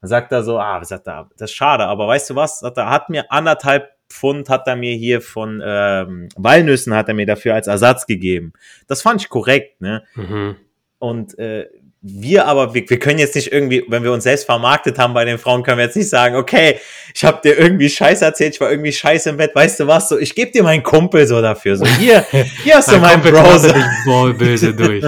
Dann 0.00 0.08
sagt 0.08 0.32
er 0.32 0.42
so, 0.42 0.58
ah, 0.58 0.82
sagt 0.84 1.06
er, 1.06 1.28
das 1.36 1.50
ist 1.50 1.56
schade, 1.56 1.84
aber 1.84 2.08
weißt 2.08 2.30
du 2.30 2.36
was? 2.36 2.60
Sagt 2.60 2.78
er, 2.78 2.90
hat 2.90 3.10
mir 3.10 3.30
anderthalb 3.30 3.90
Pfund 4.10 4.48
hat 4.48 4.66
er 4.66 4.76
mir 4.76 4.94
hier 4.94 5.22
von 5.22 5.62
ähm, 5.64 6.28
Walnüssen 6.36 6.94
hat 6.94 7.08
er 7.08 7.14
mir 7.14 7.26
dafür 7.26 7.54
als 7.54 7.68
Ersatz 7.68 8.06
gegeben. 8.06 8.52
Das 8.88 9.02
fand 9.02 9.22
ich 9.22 9.28
korrekt, 9.28 9.80
ne? 9.80 10.02
Mhm. 10.16 10.56
Und 10.98 11.38
äh, 11.38 11.68
wir 12.02 12.46
aber, 12.46 12.72
wir, 12.72 12.88
wir 12.88 12.98
können 12.98 13.18
jetzt 13.18 13.34
nicht 13.34 13.52
irgendwie, 13.52 13.84
wenn 13.88 14.02
wir 14.02 14.12
uns 14.12 14.24
selbst 14.24 14.46
vermarktet 14.46 14.98
haben 14.98 15.12
bei 15.12 15.26
den 15.26 15.38
Frauen, 15.38 15.62
können 15.62 15.76
wir 15.76 15.84
jetzt 15.84 15.96
nicht 15.96 16.08
sagen, 16.08 16.34
okay, 16.34 16.80
ich 17.14 17.24
habe 17.24 17.40
dir 17.44 17.58
irgendwie 17.58 17.90
Scheiße 17.90 18.24
erzählt, 18.24 18.54
ich 18.54 18.60
war 18.60 18.70
irgendwie 18.70 18.92
Scheiße 18.92 19.28
im 19.28 19.36
Bett, 19.36 19.54
weißt 19.54 19.80
du 19.80 19.86
was, 19.86 20.08
so, 20.08 20.18
ich 20.18 20.34
gebe 20.34 20.50
dir 20.50 20.62
meinen 20.62 20.82
Kumpel 20.82 21.26
so 21.26 21.42
dafür, 21.42 21.76
so, 21.76 21.84
hier, 21.84 22.24
hier 22.64 22.76
hast 22.76 22.90
du 22.90 22.98
meinen 22.98 23.22
Browser. 23.22 23.74
Dich 23.74 24.38
böse 24.38 24.74
durch. 24.74 25.04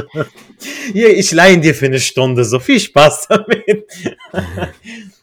hier, 0.93 1.17
ich 1.17 1.33
leihe 1.33 1.59
dir 1.59 1.75
für 1.75 1.87
eine 1.87 2.01
Stunde, 2.01 2.45
so 2.45 2.61
viel 2.61 2.79
Spaß 2.79 3.27
damit. 3.29 3.87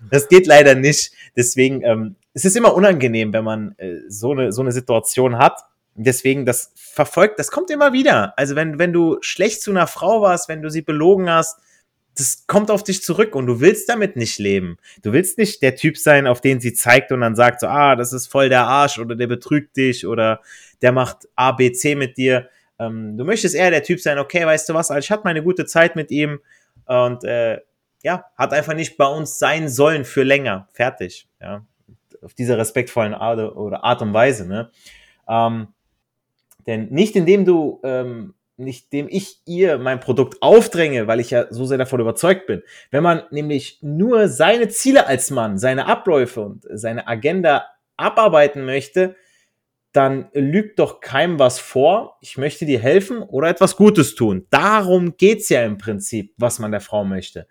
das 0.10 0.28
geht 0.28 0.48
leider 0.48 0.74
nicht, 0.74 1.12
deswegen, 1.38 1.84
ähm, 1.84 2.16
es 2.34 2.46
ist 2.46 2.58
immer 2.58 2.74
unangenehm, 2.74 3.32
wenn 3.32 3.44
man 3.44 3.76
äh, 3.78 3.98
so 4.08 4.32
eine 4.32 4.52
so 4.52 4.62
eine 4.62 4.72
Situation 4.72 5.38
hat, 5.38 5.60
deswegen, 5.96 6.46
das 6.46 6.72
verfolgt, 6.76 7.40
das 7.40 7.52
kommt 7.52 7.70
immer 7.70 7.94
wieder. 7.94 8.34
Also 8.38 8.56
wenn, 8.56 8.80
wenn 8.80 8.94
du 8.94 9.18
schlecht 9.22 9.62
zu 9.62 9.72
einer 9.72 9.88
Frau 9.88 10.22
warst, 10.22 10.50
wenn 10.50 10.62
du 10.62 10.70
sie 10.70 10.82
belogen 10.82 11.30
hast, 11.30 11.60
das 12.18 12.46
kommt 12.48 12.70
auf 12.70 12.84
dich 12.84 13.02
zurück 13.02 13.36
und 13.36 13.46
du 13.46 13.62
willst 13.62 13.88
damit 13.88 14.16
nicht 14.16 14.40
leben. 14.40 14.78
Du 15.04 15.14
willst 15.14 15.38
nicht 15.38 15.62
der 15.62 15.76
Typ 15.76 15.98
sein, 15.98 16.28
auf 16.28 16.42
den 16.42 16.60
sie 16.60 16.74
zeigt 16.74 17.12
und 17.12 17.22
dann 17.22 17.36
sagt 17.36 17.62
so, 17.62 17.68
ah, 17.68 17.96
das 17.96 18.12
ist 18.12 18.28
voll 18.28 18.50
der 18.50 18.66
Arsch 18.66 19.00
oder 19.00 19.16
der 19.16 19.28
betrügt 19.28 19.78
dich 19.78 20.06
oder 20.06 20.42
der 20.82 20.92
macht 20.92 21.28
A, 21.36 21.54
B, 21.54 21.72
C 21.72 21.96
mit 21.96 22.18
dir. 22.18 22.50
Ähm, 22.78 23.18
du 23.18 23.24
möchtest 23.24 23.56
eher 23.56 23.72
der 23.72 23.84
Typ 23.84 24.02
sein, 24.02 24.20
okay, 24.20 24.46
weißt 24.46 24.68
du 24.68 24.74
was, 24.74 24.92
also 24.92 25.00
ich 25.00 25.12
hatte 25.12 25.24
meine 25.24 25.44
gute 25.44 25.66
Zeit 25.66 25.96
mit 25.96 26.12
ihm 26.12 26.40
und 26.86 27.24
äh, 27.24 27.60
ja, 28.04 28.26
hat 28.38 28.54
einfach 28.54 28.74
nicht 28.74 28.98
bei 28.98 29.08
uns 29.08 29.40
sein 29.40 29.70
sollen 29.70 30.06
für 30.06 30.24
länger. 30.24 30.68
Fertig. 30.74 31.28
Ja. 31.42 31.66
Auf 32.22 32.34
dieser 32.34 32.58
respektvollen 32.58 33.14
Art 33.14 33.40
oder 33.56 33.84
Art 33.84 34.02
und 34.02 34.14
Weise. 34.14 34.46
Ne? 34.46 34.72
Ähm, 35.28 35.68
denn 36.70 36.88
nicht 36.92 37.16
indem 37.16 37.46
du, 37.46 37.82
ähm, 37.84 38.36
nicht 38.56 38.94
indem 38.94 39.08
ich 39.10 39.40
ihr 39.46 39.80
mein 39.80 40.00
Produkt 40.00 40.42
aufdränge, 40.42 41.08
weil 41.08 41.20
ich 41.20 41.32
ja 41.32 41.48
so 41.50 41.66
sehr 41.66 41.80
davon 41.80 42.00
überzeugt 42.00 42.46
bin. 42.46 42.62
Wenn 42.92 43.02
man 43.02 43.24
nämlich 43.32 43.80
nur 43.82 44.28
seine 44.30 44.70
Ziele 44.70 45.08
als 45.08 45.32
Mann, 45.32 45.58
seine 45.58 45.88
Abläufe 45.88 46.42
und 46.42 46.66
seine 46.72 47.08
Agenda 47.08 47.66
abarbeiten 47.98 48.66
möchte, 48.66 49.16
dann 49.94 50.30
lügt 50.34 50.78
doch 50.78 51.00
keinem 51.00 51.40
was 51.40 51.58
vor. 51.58 52.20
Ich 52.22 52.38
möchte 52.38 52.68
dir 52.68 52.80
helfen 52.80 53.24
oder 53.24 53.50
etwas 53.50 53.76
Gutes 53.76 54.14
tun. 54.14 54.46
Darum 54.52 55.18
geht's 55.18 55.50
ja 55.50 55.64
im 55.64 55.80
Prinzip, 55.80 56.36
was 56.38 56.60
man 56.60 56.70
der 56.70 56.82
Frau 56.82 57.04
möchte. 57.04 57.48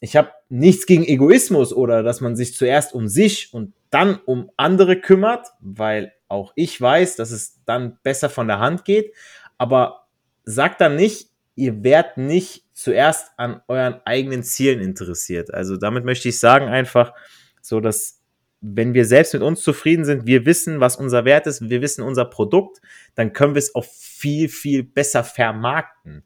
Ich 0.00 0.16
habe 0.16 0.32
nichts 0.48 0.86
gegen 0.86 1.04
Egoismus 1.04 1.72
oder 1.72 2.02
dass 2.02 2.20
man 2.20 2.34
sich 2.34 2.56
zuerst 2.56 2.92
um 2.92 3.06
sich 3.06 3.54
und 3.54 3.74
dann 3.90 4.18
um 4.26 4.50
andere 4.56 4.96
kümmert, 4.96 5.46
weil 5.60 6.12
auch 6.28 6.52
ich 6.54 6.80
weiß, 6.80 7.16
dass 7.16 7.30
es 7.30 7.62
dann 7.64 7.98
besser 8.02 8.30
von 8.30 8.46
der 8.48 8.60
Hand 8.60 8.84
geht. 8.84 9.14
Aber 9.56 10.06
sagt 10.44 10.80
dann 10.80 10.96
nicht, 10.96 11.30
ihr 11.54 11.82
werdet 11.82 12.16
nicht 12.16 12.64
zuerst 12.72 13.32
an 13.36 13.60
euren 13.66 14.00
eigenen 14.04 14.42
Zielen 14.42 14.80
interessiert. 14.80 15.52
Also 15.52 15.76
damit 15.76 16.04
möchte 16.04 16.28
ich 16.28 16.38
sagen 16.38 16.68
einfach 16.68 17.12
so, 17.60 17.80
dass 17.80 18.22
wenn 18.60 18.94
wir 18.94 19.04
selbst 19.04 19.34
mit 19.34 19.42
uns 19.42 19.62
zufrieden 19.62 20.04
sind, 20.04 20.26
wir 20.26 20.44
wissen, 20.44 20.80
was 20.80 20.96
unser 20.96 21.24
Wert 21.24 21.46
ist, 21.46 21.68
wir 21.68 21.80
wissen 21.80 22.02
unser 22.02 22.24
Produkt, 22.24 22.80
dann 23.14 23.32
können 23.32 23.54
wir 23.54 23.60
es 23.60 23.74
auch 23.74 23.84
viel, 23.84 24.48
viel 24.48 24.82
besser 24.82 25.22
vermarkten. 25.24 26.24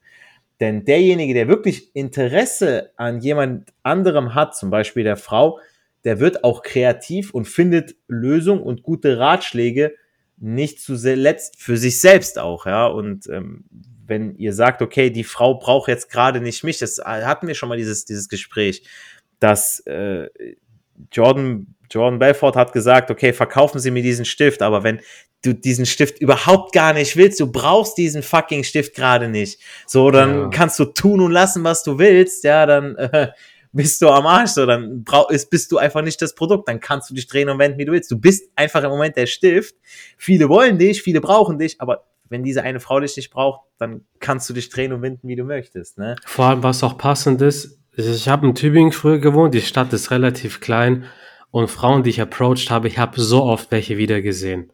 Denn 0.60 0.84
derjenige, 0.84 1.34
der 1.34 1.48
wirklich 1.48 1.94
Interesse 1.94 2.92
an 2.96 3.20
jemand 3.20 3.72
anderem 3.82 4.34
hat, 4.34 4.56
zum 4.56 4.70
Beispiel 4.70 5.04
der 5.04 5.16
Frau, 5.16 5.58
der 6.04 6.20
wird 6.20 6.44
auch 6.44 6.62
kreativ 6.62 7.32
und 7.32 7.46
findet 7.46 7.96
Lösungen 8.08 8.62
und 8.62 8.82
gute 8.82 9.18
Ratschläge 9.18 9.94
nicht 10.38 10.80
zuletzt 10.80 11.60
für 11.60 11.76
sich 11.76 12.00
selbst 12.00 12.38
auch, 12.38 12.66
ja. 12.66 12.86
Und 12.86 13.28
ähm, 13.28 13.64
wenn 14.06 14.34
ihr 14.36 14.52
sagt, 14.52 14.82
okay, 14.82 15.10
die 15.10 15.24
Frau 15.24 15.54
braucht 15.54 15.88
jetzt 15.88 16.10
gerade 16.10 16.40
nicht 16.40 16.64
mich, 16.64 16.78
das 16.78 16.98
hatten 17.04 17.46
wir 17.46 17.54
schon 17.54 17.68
mal 17.68 17.78
dieses, 17.78 18.04
dieses 18.04 18.28
Gespräch, 18.28 18.82
dass 19.38 19.80
äh, 19.86 20.28
Jordan 21.12 21.74
Jordan 21.92 22.18
Belfort 22.18 22.56
hat 22.56 22.72
gesagt, 22.72 23.10
okay, 23.10 23.32
verkaufen 23.32 23.78
Sie 23.78 23.90
mir 23.90 24.02
diesen 24.02 24.24
Stift, 24.24 24.62
aber 24.62 24.82
wenn 24.82 25.00
du 25.42 25.52
diesen 25.52 25.86
Stift 25.86 26.20
überhaupt 26.20 26.72
gar 26.72 26.94
nicht 26.94 27.16
willst, 27.16 27.38
du 27.40 27.50
brauchst 27.50 27.98
diesen 27.98 28.22
fucking 28.22 28.64
Stift 28.64 28.94
gerade 28.94 29.28
nicht. 29.28 29.60
So, 29.86 30.10
dann 30.10 30.30
ja. 30.30 30.48
kannst 30.48 30.78
du 30.78 30.86
tun 30.86 31.20
und 31.20 31.32
lassen, 31.32 31.64
was 31.64 31.82
du 31.82 31.98
willst, 31.98 32.44
ja, 32.44 32.64
dann 32.64 32.96
äh, 32.96 33.28
bist 33.72 34.02
du 34.02 34.08
am 34.08 34.26
Arsch, 34.26 34.50
so, 34.50 34.66
dann 34.66 35.02
brauch, 35.02 35.30
ist, 35.30 35.50
bist 35.50 35.72
du 35.72 35.78
einfach 35.78 36.02
nicht 36.02 36.20
das 36.20 36.34
Produkt, 36.34 36.68
dann 36.68 36.80
kannst 36.80 37.10
du 37.10 37.14
dich 37.14 37.26
drehen 37.26 37.48
und 37.48 37.58
wenden, 37.58 37.78
wie 37.78 37.84
du 37.84 37.92
willst. 37.92 38.10
Du 38.10 38.18
bist 38.18 38.50
einfach 38.54 38.82
im 38.82 38.90
Moment 38.90 39.16
der 39.16 39.26
Stift. 39.26 39.74
Viele 40.16 40.48
wollen 40.48 40.78
dich, 40.78 41.02
viele 41.02 41.20
brauchen 41.20 41.58
dich, 41.58 41.80
aber 41.80 42.04
wenn 42.28 42.42
diese 42.42 42.62
eine 42.62 42.80
Frau 42.80 43.00
dich 43.00 43.16
nicht 43.16 43.30
braucht, 43.30 43.60
dann 43.78 44.02
kannst 44.20 44.48
du 44.48 44.54
dich 44.54 44.68
drehen 44.68 44.92
und 44.92 45.02
wenden, 45.02 45.28
wie 45.28 45.36
du 45.36 45.44
möchtest. 45.44 45.98
Ne? 45.98 46.16
Vor 46.24 46.46
allem, 46.46 46.62
was 46.62 46.82
auch 46.82 46.98
passend 46.98 47.40
ist, 47.42 47.78
ich 47.94 48.28
habe 48.28 48.46
in 48.46 48.54
Tübingen 48.54 48.92
früher 48.92 49.18
gewohnt, 49.18 49.54
die 49.54 49.60
Stadt 49.60 49.92
ist 49.92 50.10
relativ 50.10 50.60
klein 50.60 51.04
und 51.50 51.70
Frauen, 51.70 52.02
die 52.02 52.10
ich 52.10 52.20
approached 52.20 52.70
habe, 52.70 52.88
ich 52.88 52.98
habe 52.98 53.20
so 53.20 53.44
oft 53.44 53.70
welche 53.70 53.98
wiedergesehen. 53.98 54.72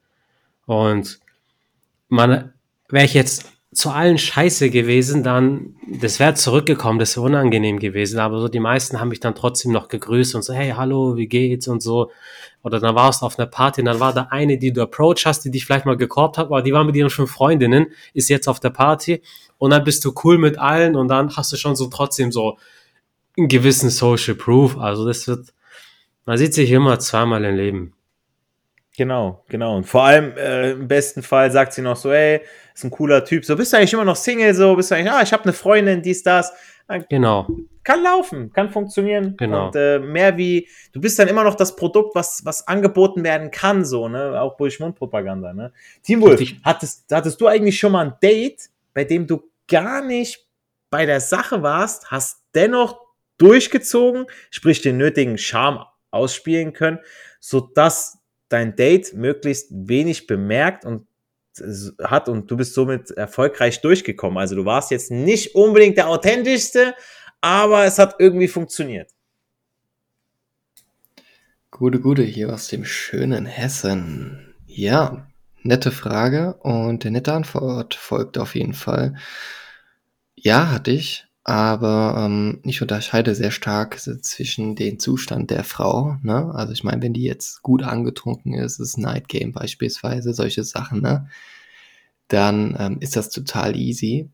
Und 0.67 1.19
man, 2.09 2.53
wäre 2.89 3.05
ich 3.05 3.15
jetzt 3.15 3.53
zu 3.73 3.91
allen 3.91 4.17
scheiße 4.17 4.71
gewesen, 4.71 5.23
dann, 5.23 5.77
das 5.87 6.19
wäre 6.19 6.35
zurückgekommen, 6.35 6.99
das 6.99 7.17
wäre 7.17 7.27
unangenehm 7.27 7.79
gewesen, 7.79 8.19
aber 8.19 8.41
so 8.41 8.49
die 8.49 8.61
meisten 8.61 8.99
haben 8.99 9.09
mich 9.09 9.21
dann 9.21 9.35
trotzdem 9.35 9.73
noch 9.73 9.89
gegrüßt 9.89 10.35
und 10.35 10.43
so, 10.43 10.55
hey, 10.55 10.71
hallo, 10.71 11.17
wie 11.17 11.27
geht's 11.27 11.69
und 11.69 11.83
so. 11.83 12.11
Oder 12.63 12.81
dann 12.81 12.95
warst 12.95 13.21
du 13.21 13.27
auf 13.27 13.39
einer 13.39 13.47
Party 13.47 13.83
und 13.83 13.87
dann 13.87 14.01
war 14.01 14.15
da 14.15 14.29
eine, 14.31 14.57
die 14.59 14.73
du 14.73 14.83
approach 14.83 15.27
hast, 15.27 15.45
die 15.45 15.51
dich 15.51 15.67
vielleicht 15.67 15.85
mal 15.85 15.99
gekorbt 15.99 16.39
hat, 16.39 16.47
aber 16.47 16.63
die 16.63 16.73
war 16.73 16.85
mit 16.85 16.97
ihren 16.97 17.11
fünf 17.11 17.31
Freundinnen, 17.31 17.89
ist 18.15 18.31
jetzt 18.31 18.49
auf 18.49 18.59
der 18.59 18.71
Party 18.71 19.23
und 19.59 19.71
dann 19.71 19.85
bist 19.85 20.03
du 20.05 20.15
cool 20.25 20.39
mit 20.39 20.59
allen 20.59 20.97
und 20.97 21.09
dann 21.09 21.37
hast 21.37 21.53
du 21.53 21.57
schon 21.57 21.77
so 21.77 21.89
trotzdem 21.89 22.33
so 22.33 22.57
einen 23.37 23.49
gewissen 23.49 23.91
Social 23.91 24.35
Proof. 24.35 24.79
Also 24.79 25.07
das 25.07 25.29
wird, 25.29 25.53
man 26.25 26.39
sieht 26.39 26.55
sich 26.55 26.71
immer 26.71 26.99
zweimal 26.99 27.45
im 27.45 27.57
Leben. 27.57 27.93
Genau, 28.99 29.45
genau. 29.49 29.77
Und 29.77 29.85
vor 29.85 30.03
allem 30.03 30.37
äh, 30.37 30.73
im 30.73 30.89
besten 30.89 31.23
Fall 31.23 31.53
sagt 31.53 31.73
sie 31.73 31.83
noch 31.83 31.95
so, 31.95 32.11
ey, 32.11 32.41
ist 32.75 32.83
ein 32.83 32.91
cooler 32.91 33.25
Typ. 33.25 33.45
So, 33.45 33.55
bist 33.55 33.73
du 33.73 33.77
eigentlich 33.77 33.93
immer 33.93 34.05
noch 34.05 34.17
Single? 34.17 34.53
So, 34.55 34.75
bist 34.75 34.91
du 34.91 34.97
eigentlich, 34.97 35.13
ah, 35.13 35.23
ich 35.23 35.33
habe 35.33 35.45
eine 35.45 35.53
Freundin, 35.53 36.03
dies, 36.03 36.25
das. 36.25 36.53
Genau. 37.09 37.47
Kann 37.85 38.03
laufen, 38.03 38.53
kann 38.53 38.71
funktionieren. 38.71 39.37
Genau. 39.37 39.67
Und 39.69 39.77
äh, 39.77 40.01
mehr 40.01 40.37
wie, 40.37 40.67
du 40.93 41.01
bist 41.01 41.17
dann 41.17 41.29
immer 41.29 41.45
noch 41.45 41.55
das 41.55 41.77
Produkt, 41.77 42.17
was, 42.17 42.45
was 42.45 42.67
angeboten 42.67 43.23
werden 43.23 43.53
kann, 43.53 43.85
so, 43.85 44.09
ne? 44.09 44.41
Auch 44.41 44.57
durch 44.57 44.81
Mundpropaganda, 44.81 45.53
ne? 45.53 45.73
Teamwolf, 46.03 46.41
hattest, 46.65 47.05
hattest 47.13 47.41
du 47.41 47.47
eigentlich 47.47 47.79
schon 47.79 47.93
mal 47.93 48.05
ein 48.05 48.15
Date, 48.21 48.69
bei 48.95 49.05
dem 49.05 49.29
du 49.29 49.45
gar 49.69 50.05
nicht 50.05 50.45
bei 50.91 51.07
der 51.07 51.21
Sache 51.21 51.63
warst, 51.63 52.11
hast 52.11 52.43
dennoch 52.53 52.99
durchgezogen, 53.37 54.27
sprich 54.51 54.83
den 54.83 54.97
nötigen 54.97 55.39
Charme 55.39 55.85
ausspielen 56.11 56.73
können, 56.73 56.99
so 57.39 57.61
dass 57.61 58.18
dein 58.49 58.77
Date 58.77 59.15
möglichst 59.15 59.69
wenig 59.71 60.27
bemerkt 60.27 60.85
und 60.85 61.07
hat 62.03 62.29
und 62.29 62.51
du 62.51 62.57
bist 62.57 62.75
somit 62.75 63.11
erfolgreich 63.11 63.81
durchgekommen. 63.81 64.39
Also 64.39 64.55
du 64.55 64.65
warst 64.65 64.91
jetzt 64.91 65.11
nicht 65.11 65.55
unbedingt 65.55 65.97
der 65.97 66.09
authentischste, 66.09 66.95
aber 67.41 67.85
es 67.85 67.99
hat 67.99 68.17
irgendwie 68.19 68.49
funktioniert. 68.49 69.13
Gute, 71.71 72.01
gute, 72.01 72.23
hier 72.23 72.53
aus 72.53 72.69
dem 72.69 72.85
schönen 72.85 73.47
Hessen. 73.47 74.55
Ja, 74.67 75.29
nette 75.63 75.91
Frage 75.91 76.55
und 76.55 77.05
der 77.05 77.11
nette 77.11 77.33
Antwort 77.33 77.95
folgt 77.95 78.39
auf 78.39 78.55
jeden 78.55 78.75
Fall. 78.75 79.17
Ja, 80.35 80.71
hatte 80.71 80.91
ich 80.91 81.28
aber 81.49 82.27
ähm, 82.27 82.61
ich 82.65 82.83
unterscheide 82.83 83.35
sehr 83.35 83.51
stark 83.51 83.99
zwischen 83.99 84.77
den 84.77 84.99
Zustand 84.99 85.51
der 85.51 85.65
Frau, 85.65 86.19
ne? 86.23 86.53
Also 86.55 86.75
ich 86.75 86.85
meine, 86.85 87.01
wenn 87.01 87.15
die 87.15 87.23
jetzt 87.23 87.63
gut 87.63 87.83
angetrunken 87.83 88.53
ist, 88.53 88.79
ist 88.81 88.99
Night 88.99 89.29
Game 89.29 89.53
beispielsweise, 89.53 90.35
solche 90.35 90.63
Sachen, 90.63 91.01
ne? 91.01 91.31
Dann 92.29 92.77
ähm, 92.79 92.99
ist 93.01 93.17
das 93.17 93.31
total 93.31 93.77
easy. 93.77 94.29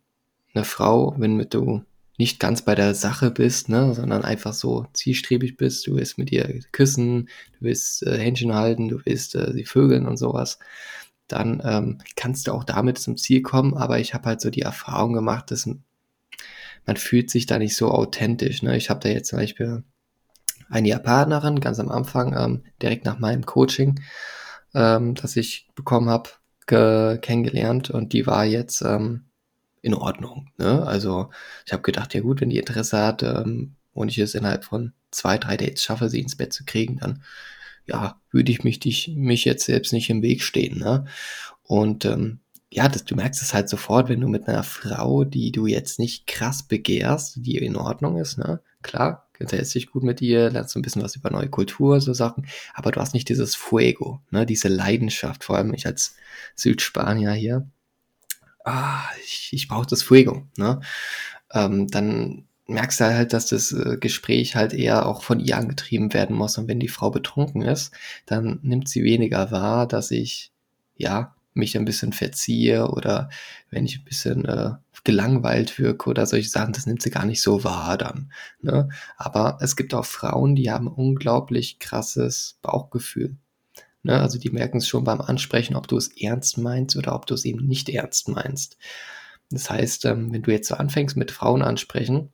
Eine 0.54 0.64
Frau, 0.64 1.14
wenn 1.16 1.36
mit 1.36 1.54
du 1.54 1.82
nicht 2.18 2.40
ganz 2.40 2.62
bei 2.62 2.74
der 2.74 2.94
Sache 2.94 3.30
bist, 3.30 3.68
ne, 3.68 3.94
sondern 3.94 4.24
einfach 4.24 4.52
so 4.52 4.86
zielstrebig 4.92 5.56
bist, 5.56 5.86
du 5.86 5.94
willst 5.94 6.18
mit 6.18 6.32
ihr 6.32 6.62
küssen, 6.72 7.28
du 7.58 7.66
willst 7.66 8.04
äh, 8.04 8.18
Händchen 8.18 8.54
halten, 8.54 8.88
du 8.88 8.98
willst 9.04 9.36
äh, 9.36 9.52
sie 9.52 9.64
vögeln 9.64 10.06
und 10.08 10.16
sowas, 10.16 10.58
dann 11.28 11.62
ähm, 11.64 11.98
kannst 12.16 12.48
du 12.48 12.52
auch 12.52 12.64
damit 12.64 12.98
zum 12.98 13.16
Ziel 13.16 13.42
kommen. 13.42 13.74
Aber 13.74 14.00
ich 14.00 14.14
habe 14.14 14.26
halt 14.26 14.40
so 14.40 14.50
die 14.50 14.62
Erfahrung 14.62 15.12
gemacht, 15.12 15.50
dass 15.52 15.68
man 16.86 16.96
fühlt 16.96 17.30
sich 17.30 17.46
da 17.46 17.58
nicht 17.58 17.76
so 17.76 17.90
authentisch. 17.90 18.62
Ne? 18.62 18.76
Ich 18.76 18.90
habe 18.90 19.00
da 19.00 19.08
jetzt 19.08 19.28
zum 19.28 19.38
Beispiel 19.38 19.84
eine 20.68 20.88
Japanerin 20.88 21.60
ganz 21.60 21.78
am 21.78 21.90
Anfang, 21.90 22.34
ähm, 22.36 22.64
direkt 22.82 23.04
nach 23.04 23.18
meinem 23.18 23.46
Coaching, 23.46 24.00
ähm, 24.74 25.14
das 25.14 25.36
ich 25.36 25.68
bekommen 25.74 26.08
habe, 26.08 26.30
kennengelernt 26.66 27.90
und 27.90 28.14
die 28.14 28.26
war 28.26 28.46
jetzt 28.46 28.80
ähm, 28.80 29.26
in 29.82 29.92
Ordnung. 29.92 30.48
Ne? 30.56 30.82
Also 30.86 31.28
ich 31.66 31.74
habe 31.74 31.82
gedacht, 31.82 32.14
ja 32.14 32.22
gut, 32.22 32.40
wenn 32.40 32.48
die 32.48 32.58
Interesse 32.58 32.98
hat 32.98 33.22
ähm, 33.22 33.76
und 33.92 34.08
ich 34.08 34.16
es 34.16 34.34
innerhalb 34.34 34.64
von 34.64 34.94
zwei, 35.10 35.36
drei 35.36 35.58
Dates 35.58 35.84
schaffe, 35.84 36.08
sie 36.08 36.20
ins 36.20 36.36
Bett 36.36 36.54
zu 36.54 36.64
kriegen, 36.64 36.96
dann 36.96 37.22
ja, 37.84 38.18
würde 38.30 38.50
ich 38.50 38.64
mich, 38.64 38.80
dich, 38.80 39.12
mich 39.14 39.44
jetzt 39.44 39.66
selbst 39.66 39.92
nicht 39.92 40.08
im 40.08 40.22
Weg 40.22 40.42
stehen. 40.42 40.78
Ne? 40.78 41.04
Und 41.62 42.06
ähm, 42.06 42.40
ja, 42.74 42.88
das, 42.88 43.04
du 43.04 43.14
merkst 43.14 43.40
es 43.40 43.54
halt 43.54 43.68
sofort, 43.68 44.08
wenn 44.08 44.20
du 44.20 44.26
mit 44.26 44.48
einer 44.48 44.64
Frau, 44.64 45.22
die 45.22 45.52
du 45.52 45.66
jetzt 45.66 46.00
nicht 46.00 46.26
krass 46.26 46.64
begehrst, 46.64 47.36
die 47.36 47.56
in 47.56 47.76
Ordnung 47.76 48.18
ist, 48.18 48.36
ne? 48.36 48.60
Klar, 48.82 49.28
unterhältst 49.38 49.76
dich 49.76 49.92
gut 49.92 50.02
mit 50.02 50.20
ihr, 50.20 50.50
lernst 50.50 50.74
ein 50.74 50.82
bisschen 50.82 51.00
was 51.00 51.14
über 51.14 51.30
neue 51.30 51.48
Kultur, 51.48 52.00
so 52.00 52.12
Sachen, 52.12 52.48
aber 52.74 52.90
du 52.90 53.00
hast 53.00 53.14
nicht 53.14 53.28
dieses 53.28 53.54
Fuego, 53.54 54.20
ne? 54.32 54.44
Diese 54.44 54.66
Leidenschaft, 54.66 55.44
vor 55.44 55.56
allem 55.56 55.72
ich 55.72 55.86
als 55.86 56.16
Südspanier 56.56 57.30
hier. 57.30 57.68
Ah, 58.64 59.04
ich, 59.24 59.50
ich 59.52 59.68
brauche 59.68 59.86
das 59.86 60.02
Fuego, 60.02 60.42
ne? 60.56 60.80
Ähm, 61.52 61.86
dann 61.86 62.48
merkst 62.66 62.98
du 62.98 63.04
halt, 63.04 63.32
dass 63.32 63.46
das 63.46 63.70
äh, 63.70 63.98
Gespräch 64.00 64.56
halt 64.56 64.72
eher 64.72 65.06
auch 65.06 65.22
von 65.22 65.38
ihr 65.38 65.56
angetrieben 65.58 66.12
werden 66.12 66.34
muss. 66.34 66.58
Und 66.58 66.66
wenn 66.66 66.80
die 66.80 66.88
Frau 66.88 67.10
betrunken 67.10 67.62
ist, 67.62 67.92
dann 68.26 68.58
nimmt 68.62 68.88
sie 68.88 69.04
weniger 69.04 69.52
wahr, 69.52 69.86
dass 69.86 70.10
ich, 70.10 70.50
ja, 70.96 71.36
mich 71.54 71.76
ein 71.76 71.84
bisschen 71.84 72.12
verziehe 72.12 72.88
oder 72.88 73.30
wenn 73.70 73.86
ich 73.86 73.98
ein 73.98 74.04
bisschen 74.04 74.44
äh, 74.44 74.72
gelangweilt 75.04 75.78
wirke 75.78 76.10
oder 76.10 76.26
solche 76.26 76.48
Sachen, 76.48 76.72
das 76.72 76.86
nimmt 76.86 77.02
sie 77.02 77.10
gar 77.10 77.26
nicht 77.26 77.42
so 77.42 77.62
wahr 77.62 77.98
dann. 77.98 78.32
Ne? 78.60 78.88
Aber 79.16 79.58
es 79.60 79.76
gibt 79.76 79.94
auch 79.94 80.06
Frauen, 80.06 80.56
die 80.56 80.70
haben 80.70 80.88
unglaublich 80.88 81.78
krasses 81.78 82.58
Bauchgefühl. 82.62 83.36
Ne? 84.02 84.20
Also 84.20 84.38
die 84.38 84.50
merken 84.50 84.78
es 84.78 84.88
schon 84.88 85.04
beim 85.04 85.20
Ansprechen, 85.20 85.76
ob 85.76 85.88
du 85.88 85.96
es 85.96 86.08
ernst 86.08 86.58
meinst 86.58 86.96
oder 86.96 87.14
ob 87.14 87.26
du 87.26 87.34
es 87.34 87.44
eben 87.44 87.66
nicht 87.66 87.88
ernst 87.88 88.28
meinst. 88.28 88.78
Das 89.50 89.70
heißt, 89.70 90.06
ähm, 90.06 90.32
wenn 90.32 90.42
du 90.42 90.50
jetzt 90.50 90.68
so 90.68 90.74
anfängst 90.74 91.16
mit 91.16 91.30
Frauen 91.30 91.62
ansprechen, 91.62 92.32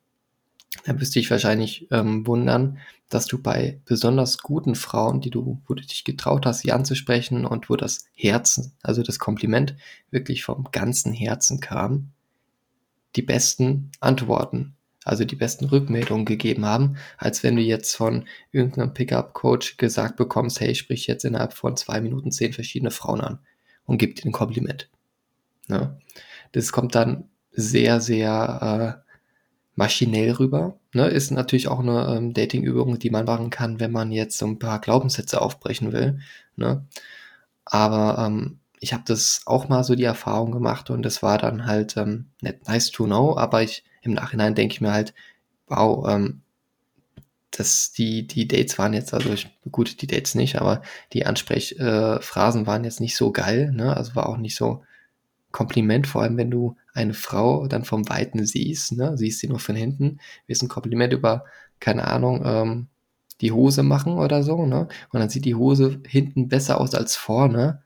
dann 0.85 1.01
wirst 1.01 1.15
du 1.15 1.21
dich 1.21 1.31
wahrscheinlich 1.31 1.89
ähm, 1.91 2.27
wundern, 2.27 2.79
dass 3.11 3.27
du 3.27 3.43
bei 3.43 3.81
besonders 3.85 4.39
guten 4.39 4.75
Frauen, 4.75 5.21
die 5.21 5.31
du, 5.31 5.61
wo 5.67 5.75
du 5.75 5.83
dich 5.83 6.05
getraut 6.05 6.47
hast, 6.47 6.61
sie 6.61 6.73
anzusprechen 6.73 7.45
und 7.45 7.69
wo 7.69 7.77
das 7.77 8.07
Herzen, 8.15 8.73
also 8.83 9.03
das 9.03 9.19
Kompliment 9.19 9.77
wirklich 10.11 10.45
vom 10.45 10.69
ganzen 10.73 11.13
Herzen 11.13 11.61
kam, 11.61 12.13
die 13.17 13.23
besten 13.23 13.91
Antworten, 14.01 14.77
also 15.05 15.25
die 15.25 15.37
besten 15.37 15.65
Rückmeldungen 15.65 16.25
gegeben 16.25 16.65
haben, 16.65 16.97
als 17.19 17.43
wenn 17.43 17.57
du 17.57 17.63
jetzt 17.63 17.97
von 17.97 18.27
irgendeinem 18.53 18.95
Pickup-Coach 18.95 19.77
gesagt 19.77 20.17
bekommst, 20.17 20.61
hey, 20.61 20.75
sprich 20.75 21.07
jetzt 21.07 21.25
innerhalb 21.25 21.53
von 21.53 21.77
zwei 21.77 22.01
Minuten 22.01 22.31
zehn 22.31 22.53
verschiedene 22.53 22.91
Frauen 22.91 23.21
an. 23.21 23.39
und 23.87 23.99
gibt 23.99 24.21
dir 24.23 24.29
ein 24.29 24.33
Kompliment. 24.33 24.89
Ne? 25.67 25.99
Das 26.53 26.71
kommt 26.71 26.95
dann 26.95 27.29
sehr, 27.51 28.01
sehr 28.01 29.03
äh, 29.05 29.11
maschinell 29.75 30.33
rüber. 30.33 30.79
Ne? 30.93 31.09
Ist 31.09 31.31
natürlich 31.31 31.69
auch 31.69 31.81
eine 31.81 32.17
ähm, 32.17 32.35
Dating-Übung, 32.35 32.99
die 32.99 33.11
man 33.11 33.27
machen 33.27 33.51
kann, 33.51 33.81
wenn 33.81 33.93
man 33.93 34.13
jetzt 34.13 34.39
so 34.39 34.47
ein 34.47 34.59
paar 34.59 34.81
Glaubenssätze 34.81 35.41
aufbrechen 35.41 35.93
will. 35.93 36.21
Ne? 36.57 36.85
Aber 37.65 38.25
ähm, 38.27 38.59
ich 38.81 38.93
habe 38.93 39.05
das 39.07 39.43
auch 39.47 39.69
mal 39.69 39.85
so 39.85 39.95
die 39.95 40.05
Erfahrung 40.05 40.53
gemacht 40.53 40.91
und 40.91 41.03
das 41.03 41.23
war 41.23 41.39
dann 41.39 41.67
halt 41.67 41.97
ähm, 41.97 42.27
nicht 42.41 42.67
nice 42.67 42.91
to 42.91 43.05
know, 43.05 43.37
aber 43.37 43.63
ich 43.63 43.85
im 44.03 44.15
Nachhinein 44.15 44.55
denke 44.55 44.75
ich 44.75 44.81
mir 44.81 44.93
halt, 44.93 45.15
wow, 45.69 46.09
ähm, 46.09 46.43
dass 47.51 47.93
die, 47.93 48.27
die 48.27 48.49
Dates 48.49 48.79
waren 48.79 48.93
jetzt, 48.93 49.13
also 49.13 49.33
ich, 49.33 49.49
gut, 49.71 50.01
die 50.03 50.07
Dates 50.07 50.35
nicht, 50.35 50.61
aber 50.61 50.83
die 51.13 51.27
Ansprechphrasen 51.27 52.63
äh, 52.63 52.67
waren 52.67 52.85
jetzt 52.85 53.01
nicht 53.01 53.17
so 53.17 53.33
geil, 53.33 53.73
ne? 53.73 53.97
Also 53.97 54.15
war 54.15 54.29
auch 54.29 54.37
nicht 54.37 54.57
so 54.57 54.85
Kompliment, 55.53 56.07
vor 56.07 56.23
allem 56.23 56.37
wenn 56.37 56.51
du 56.51 56.77
eine 56.95 57.15
Frau 57.15 57.67
dann 57.67 57.85
vom 57.85 58.09
Weiten 58.09 58.45
siehst, 58.47 58.93
ne? 58.93 59.17
Siehst 59.17 59.41
sie 59.41 59.49
nur 59.49 59.61
von 59.61 59.77
hinten, 59.77 60.19
wirst 60.47 60.63
ein 60.63 60.69
Kompliment 60.69 61.13
über, 61.13 61.45
keine 61.81 62.07
Ahnung, 62.07 62.43
ähm, 62.45 62.87
die 63.41 63.53
Hose 63.53 63.83
machen 63.83 64.15
oder 64.15 64.43
so, 64.43 64.67
ne? 64.67 64.89
Und 65.13 65.21
dann 65.21 65.31
sieht 65.31 65.45
die 65.45 65.55
Hose 65.55 66.01
hinten 66.07 66.49
besser 66.49 66.81
aus 66.81 66.95
als 66.95 67.17
vorne, 67.17 67.83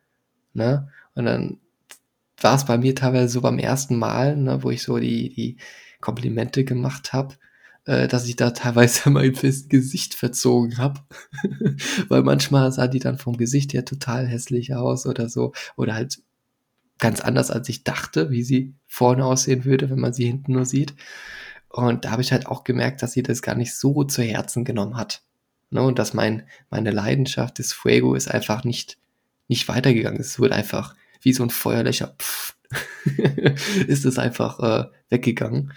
ne? 0.54 0.88
Und 1.14 1.26
dann 1.26 1.58
war 2.40 2.56
es 2.56 2.64
bei 2.64 2.78
mir 2.78 2.94
teilweise 2.94 3.28
so 3.28 3.40
beim 3.40 3.58
ersten 3.58 3.96
Mal, 3.96 4.36
ne, 4.36 4.62
wo 4.62 4.70
ich 4.70 4.82
so 4.82 4.98
die, 4.98 5.32
die 5.34 5.56
Komplimente 6.00 6.64
gemacht 6.64 7.12
habe, 7.12 7.36
äh, 7.86 8.08
dass 8.08 8.28
ich 8.28 8.36
da 8.36 8.50
teilweise 8.50 9.10
mein 9.10 9.32
Gesicht 9.32 10.14
verzogen 10.14 10.78
habe. 10.78 11.00
Weil 12.08 12.22
manchmal 12.22 12.72
sah 12.72 12.88
die 12.88 12.98
dann 12.98 13.18
vom 13.18 13.36
Gesicht 13.36 13.72
her 13.72 13.84
total 13.84 14.26
hässlich 14.26 14.74
aus 14.74 15.06
oder 15.06 15.28
so. 15.28 15.52
Oder 15.76 15.94
halt 15.94 16.20
ganz 16.98 17.20
anders, 17.20 17.50
als 17.50 17.68
ich 17.68 17.84
dachte, 17.84 18.30
wie 18.30 18.42
sie 18.42 18.74
vorne 18.86 19.24
aussehen 19.24 19.64
würde, 19.64 19.90
wenn 19.90 19.98
man 19.98 20.12
sie 20.12 20.26
hinten 20.26 20.52
nur 20.52 20.64
sieht. 20.64 20.94
Und 21.68 22.04
da 22.04 22.12
habe 22.12 22.22
ich 22.22 22.32
halt 22.32 22.46
auch 22.46 22.64
gemerkt, 22.64 23.02
dass 23.02 23.12
sie 23.12 23.22
das 23.22 23.42
gar 23.42 23.56
nicht 23.56 23.74
so 23.74 24.04
zu 24.04 24.22
Herzen 24.22 24.64
genommen 24.64 24.96
hat. 24.96 25.22
Ne? 25.70 25.82
Und 25.82 25.98
dass 25.98 26.14
mein, 26.14 26.46
meine 26.70 26.92
Leidenschaft 26.92 27.58
des 27.58 27.72
Fuego 27.72 28.14
ist 28.14 28.30
einfach 28.30 28.64
nicht, 28.64 28.98
nicht 29.48 29.66
weitergegangen. 29.68 30.20
Es 30.20 30.38
wurde 30.38 30.54
einfach 30.54 30.94
wie 31.20 31.32
so 31.32 31.42
ein 31.42 31.50
Feuerlöcher, 31.50 32.14
pff, 32.18 32.56
ist 33.88 34.04
es 34.04 34.18
einfach 34.18 34.60
äh, 34.60 34.84
weggegangen. 35.08 35.72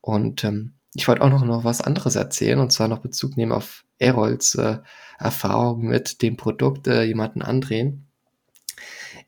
Und 0.00 0.44
ähm, 0.44 0.74
ich 0.94 1.06
wollte 1.06 1.22
auch 1.22 1.30
noch, 1.30 1.44
noch 1.44 1.64
was 1.64 1.80
anderes 1.80 2.16
erzählen 2.16 2.58
und 2.58 2.72
zwar 2.72 2.88
noch 2.88 3.00
Bezug 3.00 3.36
nehmen 3.36 3.52
auf 3.52 3.84
Erolds 3.98 4.54
äh, 4.54 4.78
Erfahrung 5.18 5.82
mit 5.82 6.22
dem 6.22 6.36
Produkt 6.36 6.86
äh, 6.86 7.02
jemanden 7.02 7.42
andrehen. 7.42 8.07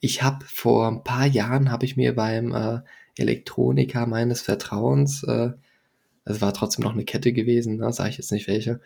Ich 0.00 0.22
habe 0.22 0.44
vor 0.46 0.88
ein 0.88 1.04
paar 1.04 1.26
Jahren 1.26 1.70
habe 1.70 1.84
ich 1.84 1.96
mir 1.96 2.14
beim 2.14 2.54
äh, 2.54 2.80
Elektroniker 3.16 4.06
meines 4.06 4.42
Vertrauens, 4.42 5.22
äh, 5.24 5.50
es 6.24 6.40
war 6.40 6.52
trotzdem 6.54 6.84
noch 6.84 6.92
eine 6.92 7.04
Kette 7.04 7.32
gewesen, 7.32 7.76
ne, 7.76 7.92
sage 7.92 8.10
ich 8.10 8.18
jetzt 8.18 8.32
nicht 8.32 8.46
welche, 8.46 8.80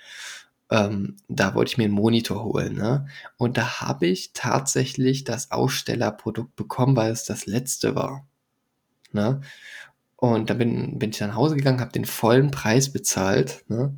ähm, 0.71 1.17
da 1.29 1.55
wollte 1.55 1.73
ich 1.73 1.79
mir 1.79 1.85
einen 1.85 1.95
Monitor 1.95 2.45
holen, 2.45 2.75
ne? 2.75 3.07
Und 3.37 3.57
da 3.59 3.81
habe 3.81 4.07
ich 4.07 4.33
tatsächlich 4.33 5.25
das 5.25 5.51
Ausstellerprodukt 5.51 6.57
bekommen, 6.57 6.97
weil 6.97 7.13
es 7.13 7.25
das 7.25 7.47
letzte 7.47 7.95
war. 7.95 8.27
Ne? 9.13 9.41
Und 10.17 10.51
dann 10.51 10.59
bin, 10.59 10.99
bin 10.99 11.11
ich 11.11 11.21
nach 11.21 11.35
Hause 11.35 11.57
gegangen, 11.57 11.81
habe 11.81 11.93
den 11.93 12.05
vollen 12.05 12.51
Preis 12.51 12.93
bezahlt. 12.93 13.65
Ne? 13.69 13.95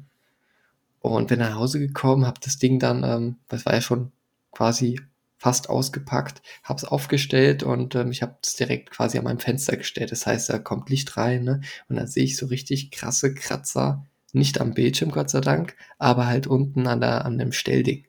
Und 1.01 1.29
bin 1.29 1.39
nach 1.39 1.55
Hause 1.55 1.79
gekommen, 1.79 2.27
habe 2.27 2.41
das 2.43 2.59
Ding 2.59 2.79
dann, 2.79 3.05
ähm, 3.05 3.37
das 3.49 3.65
war 3.65 3.75
ja 3.75 3.81
schon 3.81 4.13
quasi 4.53 5.01
fast 5.39 5.69
ausgepackt, 5.69 6.43
habe 6.63 6.79
es 6.79 6.85
aufgestellt 6.85 7.63
und 7.63 7.95
ähm, 7.95 8.11
ich 8.11 8.23
habe 8.23 8.37
es 8.43 8.55
direkt 8.55 8.91
quasi 8.91 9.19
an 9.19 9.25
meinem 9.25 9.39
Fenster 9.39 9.77
gestellt. 9.77 10.13
Das 10.13 10.27
heißt, 10.27 10.49
da 10.49 10.59
kommt 10.59 10.89
Licht 10.91 11.17
rein 11.17 11.45
ne? 11.45 11.61
und 11.89 11.97
dann 11.97 12.07
sehe 12.07 12.25
ich 12.25 12.37
so 12.37 12.47
richtig 12.47 12.91
krasse 12.91 13.35
Kratzer, 13.35 14.05
nicht 14.33 14.61
am 14.61 14.75
Bildschirm, 14.75 15.11
Gott 15.11 15.31
sei 15.31 15.41
Dank, 15.41 15.77
aber 15.99 16.27
halt 16.27 16.47
unten 16.47 16.87
an, 16.87 17.01
der, 17.01 17.25
an 17.25 17.39
dem 17.39 17.53
Stellding. 17.53 18.07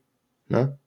Ne? 0.48 0.78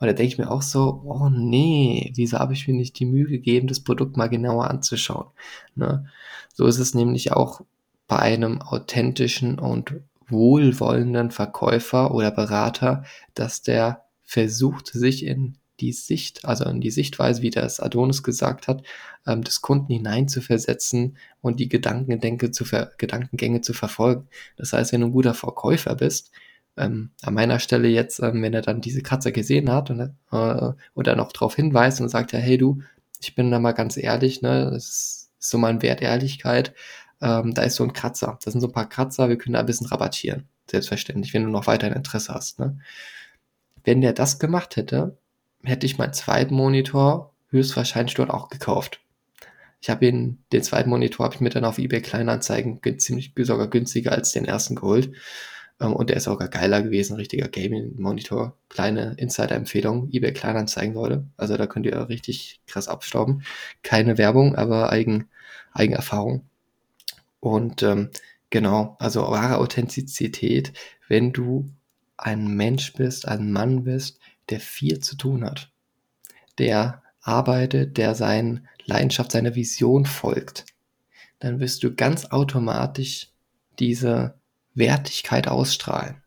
Und 0.00 0.06
da 0.06 0.12
denke 0.12 0.32
ich 0.32 0.38
mir 0.38 0.50
auch 0.50 0.62
so, 0.62 1.02
oh 1.04 1.28
nee, 1.28 2.12
wieso 2.14 2.38
habe 2.38 2.52
ich 2.52 2.68
mir 2.68 2.74
nicht 2.74 2.98
die 2.98 3.06
Mühe 3.06 3.26
gegeben, 3.26 3.66
das 3.66 3.80
Produkt 3.80 4.16
mal 4.16 4.28
genauer 4.28 4.70
anzuschauen? 4.70 5.26
Ne? 5.74 6.06
So 6.52 6.66
ist 6.66 6.78
es 6.78 6.94
nämlich 6.94 7.32
auch 7.32 7.62
bei 8.06 8.18
einem 8.18 8.62
authentischen 8.62 9.58
und 9.58 9.94
wohlwollenden 10.28 11.30
Verkäufer 11.30 12.14
oder 12.14 12.30
Berater, 12.30 13.04
dass 13.34 13.62
der 13.62 14.04
versucht, 14.28 14.88
sich 14.88 15.24
in 15.24 15.56
die 15.80 15.92
Sicht, 15.92 16.44
also 16.44 16.64
in 16.66 16.82
die 16.82 16.90
Sichtweise, 16.90 17.40
wie 17.40 17.50
das 17.50 17.80
Adonis 17.80 18.22
gesagt 18.22 18.68
hat, 18.68 18.82
ähm, 19.26 19.42
des 19.42 19.62
Kunden 19.62 19.90
hineinzuversetzen 19.90 21.16
und 21.40 21.60
die 21.60 21.68
Gedankengänge 21.68 22.50
zu, 22.50 22.66
ver 22.66 22.92
Gedankengänge 22.98 23.62
zu 23.62 23.72
verfolgen. 23.72 24.28
Das 24.58 24.74
heißt, 24.74 24.92
wenn 24.92 25.00
du 25.00 25.06
ein 25.06 25.12
guter 25.12 25.32
Verkäufer 25.32 25.94
bist, 25.94 26.30
ähm, 26.76 27.10
an 27.22 27.34
meiner 27.34 27.58
Stelle 27.58 27.88
jetzt, 27.88 28.20
ähm, 28.20 28.42
wenn 28.42 28.52
er 28.52 28.60
dann 28.60 28.82
diese 28.82 29.02
Kratzer 29.02 29.32
gesehen 29.32 29.72
hat 29.72 29.88
und, 29.90 30.00
äh, 30.00 30.72
oder 30.94 31.16
noch 31.16 31.32
darauf 31.32 31.54
hinweist 31.54 32.00
und 32.02 32.10
sagt 32.10 32.32
ja, 32.32 32.38
hey 32.38 32.58
du, 32.58 32.82
ich 33.20 33.34
bin 33.34 33.50
da 33.50 33.58
mal 33.58 33.72
ganz 33.72 33.96
ehrlich, 33.96 34.42
ne, 34.42 34.70
das 34.70 34.84
ist 34.84 35.30
so 35.38 35.56
mein 35.56 35.80
Wert 35.80 36.02
Ehrlichkeit, 36.02 36.74
ähm, 37.22 37.54
da 37.54 37.62
ist 37.62 37.76
so 37.76 37.84
ein 37.84 37.94
Kratzer, 37.94 38.38
das 38.44 38.52
sind 38.52 38.60
so 38.60 38.68
ein 38.68 38.72
paar 38.74 38.88
Kratzer, 38.90 39.30
wir 39.30 39.38
können 39.38 39.54
da 39.54 39.60
ein 39.60 39.66
bisschen 39.66 39.86
rabattieren, 39.86 40.48
selbstverständlich, 40.70 41.32
wenn 41.32 41.44
du 41.44 41.50
noch 41.50 41.66
weiterhin 41.66 41.96
Interesse 41.96 42.34
hast. 42.34 42.58
Ne? 42.58 42.78
Wenn 43.84 44.00
der 44.00 44.12
das 44.12 44.38
gemacht 44.38 44.76
hätte, 44.76 45.16
hätte 45.62 45.86
ich 45.86 45.98
meinen 45.98 46.12
zweiten 46.12 46.54
Monitor 46.54 47.32
höchstwahrscheinlich 47.50 48.14
dort 48.14 48.30
auch 48.30 48.48
gekauft. 48.48 49.00
Ich 49.80 49.90
habe 49.90 50.06
ihn, 50.06 50.42
den 50.52 50.62
zweiten 50.62 50.90
Monitor 50.90 51.24
habe 51.24 51.34
ich 51.36 51.40
mir 51.40 51.50
dann 51.50 51.64
auf 51.64 51.78
eBay 51.78 52.02
Kleinanzeigen 52.02 52.80
ziemlich 52.98 53.32
sogar 53.38 53.68
günstiger 53.68 54.12
als 54.12 54.32
den 54.32 54.44
ersten 54.44 54.74
geholt. 54.74 55.12
Ähm, 55.80 55.94
und 55.94 56.10
der 56.10 56.16
ist 56.16 56.24
sogar 56.24 56.48
geiler 56.48 56.82
gewesen, 56.82 57.16
richtiger 57.16 57.48
Gaming-Monitor. 57.48 58.56
Kleine 58.68 59.14
Insider-Empfehlung, 59.16 60.10
eBay 60.10 60.32
Kleinanzeigen, 60.32 60.94
Leute. 60.94 61.24
Also 61.36 61.56
da 61.56 61.66
könnt 61.66 61.86
ihr 61.86 62.08
richtig 62.08 62.60
krass 62.66 62.88
abstauben. 62.88 63.42
Keine 63.82 64.18
Werbung, 64.18 64.56
aber 64.56 64.90
Eigen, 64.90 65.28
Eigenerfahrung. 65.72 66.44
Und 67.40 67.82
ähm, 67.82 68.10
genau, 68.50 68.96
also 68.98 69.22
wahre 69.22 69.58
Authentizität, 69.58 70.72
wenn 71.08 71.32
du 71.32 71.70
ein 72.18 72.48
Mensch 72.48 72.92
bist, 72.92 73.26
ein 73.26 73.52
Mann 73.52 73.84
bist, 73.84 74.18
der 74.50 74.60
viel 74.60 74.98
zu 75.00 75.16
tun 75.16 75.44
hat, 75.44 75.70
der 76.58 77.02
arbeitet, 77.20 77.96
der 77.96 78.14
sein 78.14 78.68
Leidenschaft, 78.84 79.32
seiner 79.32 79.54
Vision 79.54 80.04
folgt, 80.06 80.66
dann 81.38 81.60
wirst 81.60 81.82
du 81.82 81.94
ganz 81.94 82.26
automatisch 82.26 83.28
diese 83.78 84.34
Wertigkeit 84.74 85.48
ausstrahlen. 85.48 86.22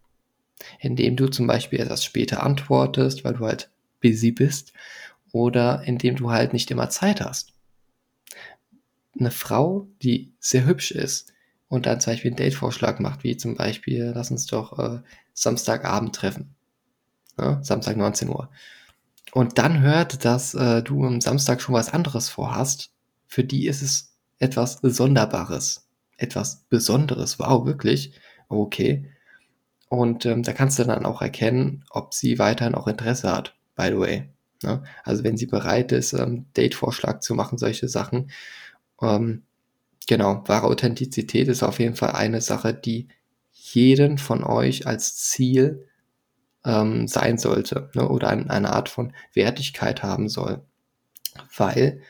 Indem 0.80 1.16
du 1.16 1.28
zum 1.28 1.48
Beispiel 1.48 1.80
etwas 1.80 2.06
später 2.06 2.44
antwortest, 2.44 3.24
weil 3.24 3.34
du 3.34 3.46
halt 3.46 3.72
busy 4.00 4.32
bist, 4.32 4.74
oder 5.32 5.84
indem 5.84 6.16
du 6.16 6.32
halt 6.32 6.54
nicht 6.54 6.70
immer 6.72 6.90
Zeit 6.90 7.22
hast. 7.22 7.54
Eine 9.18 9.32
Frau, 9.32 9.88
die 10.02 10.34
sehr 10.40 10.66
hübsch 10.66 10.92
ist 10.92 11.34
und 11.72 11.86
dann 11.86 12.02
zum 12.02 12.12
Beispiel 12.12 12.32
einen 12.32 12.36
Datevorschlag 12.36 13.00
macht, 13.00 13.24
wie 13.24 13.38
zum 13.38 13.56
Beispiel, 13.56 14.12
lass 14.14 14.30
uns 14.30 14.46
doch 14.46 14.78
äh, 14.78 15.00
Samstagabend 15.34 16.14
treffen. 16.14 16.54
Ja, 17.40 17.64
Samstag 17.64 17.96
19 17.96 18.28
Uhr. 18.28 18.50
Und 19.32 19.58
dann 19.58 19.80
hört, 19.80 20.26
dass 20.26 20.54
äh, 20.54 20.84
du 20.84 21.06
am 21.06 21.22
Samstag 21.22 21.62
schon 21.62 21.74
was 21.74 21.94
anderes 21.94 22.28
vorhast. 22.28 22.92
Für 23.26 23.46
die 23.46 23.68
ist 23.68 23.82
es 23.82 24.18
etwas 24.38 24.80
Sonderbares, 24.82 25.88
etwas 26.18 26.66
Besonderes. 26.68 27.40
Wow, 27.40 27.66
wirklich 27.66 28.20
okay. 28.50 29.10
Und 29.88 30.26
ähm, 30.26 30.44
da 30.44 30.52
kannst 30.52 30.78
du 30.78 30.84
dann 30.84 31.06
auch 31.06 31.22
erkennen, 31.22 31.86
ob 31.90 32.14
sie 32.14 32.38
weiterhin 32.38 32.76
auch 32.76 32.88
Interesse 32.90 33.32
hat, 33.32 33.56
by 33.78 33.88
the 33.88 33.98
way. 33.98 34.30
Ne? 34.62 34.84
Also 35.06 35.24
wenn 35.24 35.38
sie 35.38 35.48
bereit 35.48 35.94
ist, 35.94 36.12
ähm, 36.12 36.48
Date-Vorschlag 36.54 37.22
zu 37.22 37.34
machen, 37.34 37.58
solche 37.58 37.88
Sachen. 37.88 38.30
Ähm, 39.02 39.44
genau, 40.08 40.44
wahre 40.48 40.68
Authentizität 40.68 41.48
ist 41.48 41.64
auf 41.64 41.80
jeden 41.80 41.96
Fall 41.96 42.12
eine 42.12 42.42
Sache, 42.42 42.74
die 42.74 43.08
jeden 43.52 44.18
von 44.18 44.44
euch 44.44 44.88
als 44.88 45.16
Ziel 45.16 45.88
ähm, 46.66 47.08
sein 47.08 47.38
sollte 47.38 47.90
ne? 47.96 48.08
oder 48.08 48.30
ein, 48.30 48.50
eine 48.50 48.74
Art 48.74 48.90
von 48.90 49.14
Wertigkeit 49.34 50.04
haben 50.04 50.30
soll. 50.30 50.62
Weil 51.56 52.02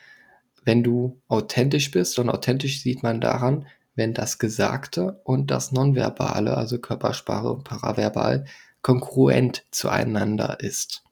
wenn 0.63 0.84
du 0.84 1.21
authentisch 1.27 1.91
bist, 1.91 2.19
und 2.19 2.30
authentisch 2.30 2.82
sieht 2.82 3.04
man 3.04 3.21
daran, 3.21 3.67
wenn 3.95 4.13
das 4.13 4.39
Gesagte 4.39 5.19
und 5.23 5.51
das 5.51 5.71
Nonverbale, 5.71 6.56
also 6.56 6.80
Körpersprache 6.80 7.51
und 7.51 7.63
Paraverbal, 7.63 8.45
kongruent 8.82 9.65
zueinander 9.71 10.60
ist. 10.60 11.04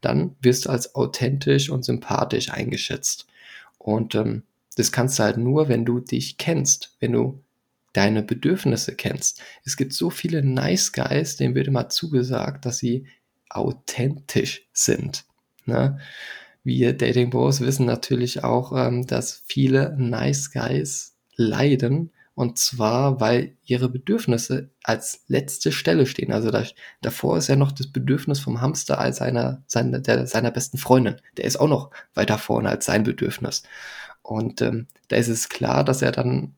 Dann 0.00 0.36
wirst 0.40 0.66
du 0.66 0.70
als 0.70 0.94
authentisch 0.94 1.70
und 1.70 1.84
sympathisch 1.84 2.50
eingeschätzt. 2.50 3.26
Und 3.78 4.14
ähm, 4.14 4.44
das 4.80 4.92
kannst 4.92 5.18
du 5.18 5.22
halt 5.22 5.36
nur, 5.36 5.68
wenn 5.68 5.84
du 5.84 6.00
dich 6.00 6.38
kennst, 6.38 6.96
wenn 7.00 7.12
du 7.12 7.42
deine 7.92 8.22
Bedürfnisse 8.22 8.94
kennst. 8.94 9.42
Es 9.64 9.76
gibt 9.76 9.92
so 9.92 10.10
viele 10.10 10.42
Nice 10.44 10.92
Guys, 10.92 11.36
denen 11.36 11.54
wird 11.54 11.66
immer 11.66 11.88
zugesagt, 11.88 12.66
dass 12.66 12.78
sie 12.78 13.06
authentisch 13.48 14.68
sind. 14.72 15.24
Ne? 15.66 15.98
wir 16.62 16.92
Dating 16.92 17.30
Bros 17.30 17.60
wissen 17.60 17.86
natürlich 17.86 18.44
auch, 18.44 18.72
ähm, 18.76 19.06
dass 19.06 19.42
viele 19.46 19.96
Nice 19.98 20.52
Guys 20.52 21.16
leiden. 21.36 22.12
Und 22.34 22.58
zwar, 22.58 23.20
weil 23.20 23.56
ihre 23.64 23.88
Bedürfnisse 23.88 24.70
als 24.82 25.24
letzte 25.26 25.72
Stelle 25.72 26.06
stehen. 26.06 26.32
Also 26.32 26.50
da, 26.50 26.64
davor 27.02 27.36
ist 27.36 27.48
ja 27.48 27.56
noch 27.56 27.72
das 27.72 27.88
Bedürfnis 27.88 28.40
vom 28.40 28.60
Hamster 28.60 28.98
als 28.98 29.18
seiner, 29.18 29.62
seiner, 29.66 29.98
der, 29.98 30.26
seiner 30.26 30.50
besten 30.50 30.78
Freundin. 30.78 31.16
Der 31.36 31.44
ist 31.44 31.60
auch 31.60 31.68
noch 31.68 31.90
weiter 32.14 32.38
vorne 32.38 32.70
als 32.70 32.86
sein 32.86 33.02
Bedürfnis. 33.02 33.62
Und 34.30 34.62
ähm, 34.62 34.86
da 35.08 35.16
ist 35.16 35.26
es 35.26 35.48
klar, 35.48 35.82
dass 35.82 36.02
er 36.02 36.12
dann 36.12 36.54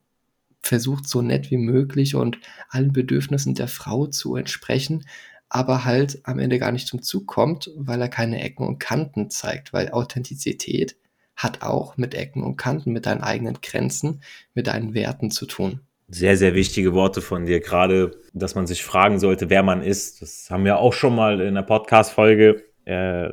versucht, 0.61 1.09
so 1.09 1.23
nett 1.23 1.49
wie 1.49 1.57
möglich 1.57 2.13
und 2.13 2.37
allen 2.69 2.93
Bedürfnissen 2.93 3.55
der 3.55 3.67
Frau 3.67 4.05
zu 4.05 4.35
entsprechen, 4.35 5.07
aber 5.49 5.83
halt 5.83 6.19
am 6.21 6.37
Ende 6.37 6.59
gar 6.59 6.71
nicht 6.71 6.87
zum 6.87 7.01
Zug 7.01 7.25
kommt, 7.25 7.71
weil 7.75 7.99
er 7.99 8.09
keine 8.09 8.43
Ecken 8.43 8.67
und 8.67 8.77
Kanten 8.77 9.31
zeigt, 9.31 9.73
weil 9.73 9.89
Authentizität 9.89 10.97
hat 11.35 11.63
auch 11.63 11.97
mit 11.97 12.13
Ecken 12.13 12.43
und 12.43 12.57
Kanten, 12.57 12.93
mit 12.93 13.07
deinen 13.07 13.21
eigenen 13.21 13.57
Grenzen, 13.63 14.21
mit 14.53 14.67
deinen 14.67 14.93
Werten 14.93 15.31
zu 15.31 15.47
tun. 15.47 15.79
Sehr, 16.09 16.37
sehr 16.37 16.53
wichtige 16.53 16.93
Worte 16.93 17.21
von 17.21 17.47
dir, 17.47 17.59
gerade, 17.59 18.21
dass 18.33 18.53
man 18.53 18.67
sich 18.67 18.83
fragen 18.83 19.17
sollte, 19.17 19.49
wer 19.49 19.63
man 19.63 19.81
ist. 19.81 20.21
Das 20.21 20.47
haben 20.51 20.63
wir 20.63 20.77
auch 20.77 20.93
schon 20.93 21.15
mal 21.15 21.41
in 21.41 21.55
der 21.55 21.63
Podcast-Folge 21.63 22.63
äh, 22.85 23.29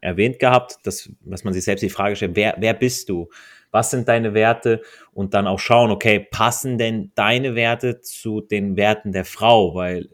erwähnt 0.00 0.40
gehabt, 0.40 0.78
dass, 0.82 1.10
dass 1.20 1.44
man 1.44 1.54
sich 1.54 1.62
selbst 1.62 1.82
die 1.82 1.90
Frage 1.90 2.16
stellt, 2.16 2.34
wer, 2.34 2.56
wer 2.58 2.74
bist 2.74 3.08
du? 3.08 3.28
Was 3.70 3.90
sind 3.90 4.08
deine 4.08 4.34
Werte? 4.34 4.82
Und 5.12 5.34
dann 5.34 5.46
auch 5.46 5.58
schauen, 5.58 5.90
okay, 5.90 6.20
passen 6.30 6.78
denn 6.78 7.12
deine 7.14 7.54
Werte 7.54 8.00
zu 8.00 8.40
den 8.40 8.76
Werten 8.76 9.12
der 9.12 9.24
Frau? 9.24 9.74
Weil 9.74 10.08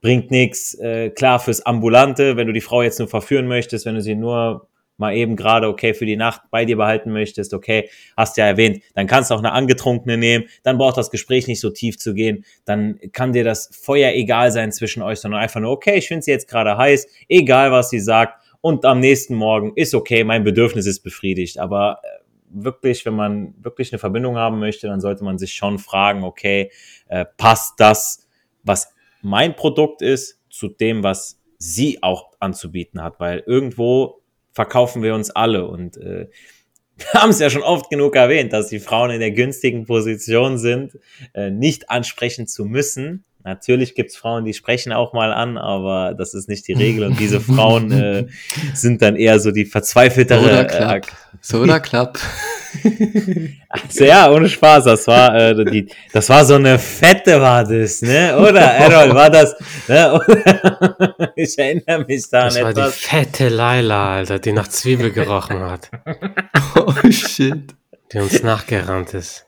bringt 0.00 0.30
nichts. 0.30 0.74
Äh, 0.74 1.10
klar, 1.10 1.40
fürs 1.40 1.64
Ambulante, 1.64 2.36
wenn 2.36 2.46
du 2.46 2.52
die 2.52 2.60
Frau 2.60 2.82
jetzt 2.82 2.98
nur 2.98 3.08
verführen 3.08 3.46
möchtest, 3.46 3.86
wenn 3.86 3.94
du 3.94 4.02
sie 4.02 4.14
nur 4.14 4.68
mal 4.98 5.14
eben 5.14 5.36
gerade, 5.36 5.68
okay, 5.68 5.94
für 5.94 6.06
die 6.06 6.16
Nacht 6.16 6.42
bei 6.50 6.64
dir 6.64 6.76
behalten 6.76 7.12
möchtest, 7.12 7.54
okay, 7.54 7.88
hast 8.16 8.36
ja 8.36 8.46
erwähnt, 8.46 8.82
dann 8.94 9.06
kannst 9.06 9.30
du 9.30 9.34
auch 9.34 9.38
eine 9.38 9.52
angetrunkene 9.52 10.18
nehmen, 10.18 10.44
dann 10.62 10.78
braucht 10.78 10.98
das 10.98 11.10
Gespräch 11.10 11.48
nicht 11.48 11.60
so 11.60 11.70
tief 11.70 11.98
zu 11.98 12.14
gehen, 12.14 12.44
dann 12.64 12.98
kann 13.12 13.32
dir 13.32 13.42
das 13.42 13.70
Feuer 13.72 14.12
egal 14.12 14.52
sein 14.52 14.70
zwischen 14.70 15.02
euch, 15.02 15.18
sondern 15.18 15.40
einfach 15.40 15.60
nur, 15.60 15.72
okay, 15.72 15.96
ich 15.96 16.08
finde 16.08 16.22
sie 16.22 16.30
jetzt 16.30 16.48
gerade 16.48 16.76
heiß, 16.76 17.06
egal 17.28 17.72
was 17.72 17.90
sie 17.90 18.00
sagt, 18.00 18.40
und 18.60 18.84
am 18.84 19.00
nächsten 19.00 19.34
Morgen 19.34 19.72
ist 19.74 19.92
okay, 19.92 20.22
mein 20.22 20.44
Bedürfnis 20.44 20.86
ist 20.86 21.00
befriedigt, 21.00 21.58
aber 21.58 22.00
äh, 22.04 22.06
wirklich, 22.52 23.04
wenn 23.06 23.14
man 23.14 23.54
wirklich 23.62 23.92
eine 23.92 23.98
Verbindung 23.98 24.36
haben 24.36 24.58
möchte, 24.58 24.86
dann 24.86 25.00
sollte 25.00 25.24
man 25.24 25.38
sich 25.38 25.54
schon 25.54 25.78
fragen, 25.78 26.24
okay, 26.24 26.70
äh, 27.08 27.24
passt 27.36 27.74
das, 27.78 28.26
was 28.62 28.94
mein 29.22 29.56
Produkt 29.56 30.02
ist, 30.02 30.40
zu 30.50 30.68
dem, 30.68 31.02
was 31.02 31.40
sie 31.58 32.02
auch 32.02 32.32
anzubieten 32.40 33.02
hat, 33.02 33.20
weil 33.20 33.42
irgendwo 33.46 34.20
verkaufen 34.52 35.02
wir 35.02 35.14
uns 35.14 35.30
alle 35.30 35.66
und 35.66 35.96
äh, 35.96 36.28
wir 36.96 37.20
haben 37.20 37.30
es 37.30 37.38
ja 37.38 37.50
schon 37.50 37.62
oft 37.62 37.90
genug 37.90 38.16
erwähnt, 38.16 38.52
dass 38.52 38.68
die 38.68 38.80
Frauen 38.80 39.10
in 39.10 39.20
der 39.20 39.30
günstigen 39.30 39.86
Position 39.86 40.58
sind, 40.58 40.98
äh, 41.34 41.50
nicht 41.50 41.90
ansprechen 41.90 42.46
zu 42.46 42.64
müssen, 42.64 43.24
Natürlich 43.44 43.94
gibt's 43.94 44.16
Frauen, 44.16 44.44
die 44.44 44.54
sprechen 44.54 44.92
auch 44.92 45.12
mal 45.12 45.32
an, 45.32 45.58
aber 45.58 46.14
das 46.14 46.32
ist 46.32 46.48
nicht 46.48 46.68
die 46.68 46.74
Regel 46.74 47.04
und 47.04 47.18
diese 47.18 47.40
Frauen 47.52 47.90
äh, 47.90 48.26
sind 48.74 49.02
dann 49.02 49.16
eher 49.16 49.40
so 49.40 49.50
die 49.50 49.64
verzweifeltere. 49.64 50.40
Oder 50.40 50.64
klapp. 50.64 51.06
Äh, 51.06 51.10
so 51.40 51.58
oder 51.60 51.80
klapp. 51.80 52.18
Also 53.68 54.04
ja, 54.04 54.30
ohne 54.30 54.48
Spaß, 54.48 54.84
das 54.84 55.06
war 55.06 55.34
äh, 55.34 55.64
die, 55.64 55.88
das 56.12 56.28
war 56.28 56.44
so 56.44 56.54
eine 56.54 56.78
fette 56.78 57.40
war 57.40 57.64
das, 57.64 58.00
ne? 58.00 58.36
Oder 58.38 58.60
Errol, 58.60 59.14
war 59.14 59.28
das, 59.28 59.54
ne? 59.88 60.20
ich 61.36 61.58
erinnere 61.58 62.04
mich 62.06 62.30
da 62.30 62.44
Das 62.44 62.62
war 62.62 62.70
etwas. 62.70 62.96
die 62.96 63.04
fette 63.04 63.48
Laila, 63.48 64.14
Alter, 64.14 64.38
die 64.38 64.52
nach 64.52 64.68
Zwiebel 64.68 65.10
gerochen 65.10 65.60
hat. 65.60 65.90
oh 66.76 66.94
shit. 67.10 67.74
Die 68.12 68.18
uns 68.18 68.42
nachgerannt 68.42 69.14
ist. 69.14 69.46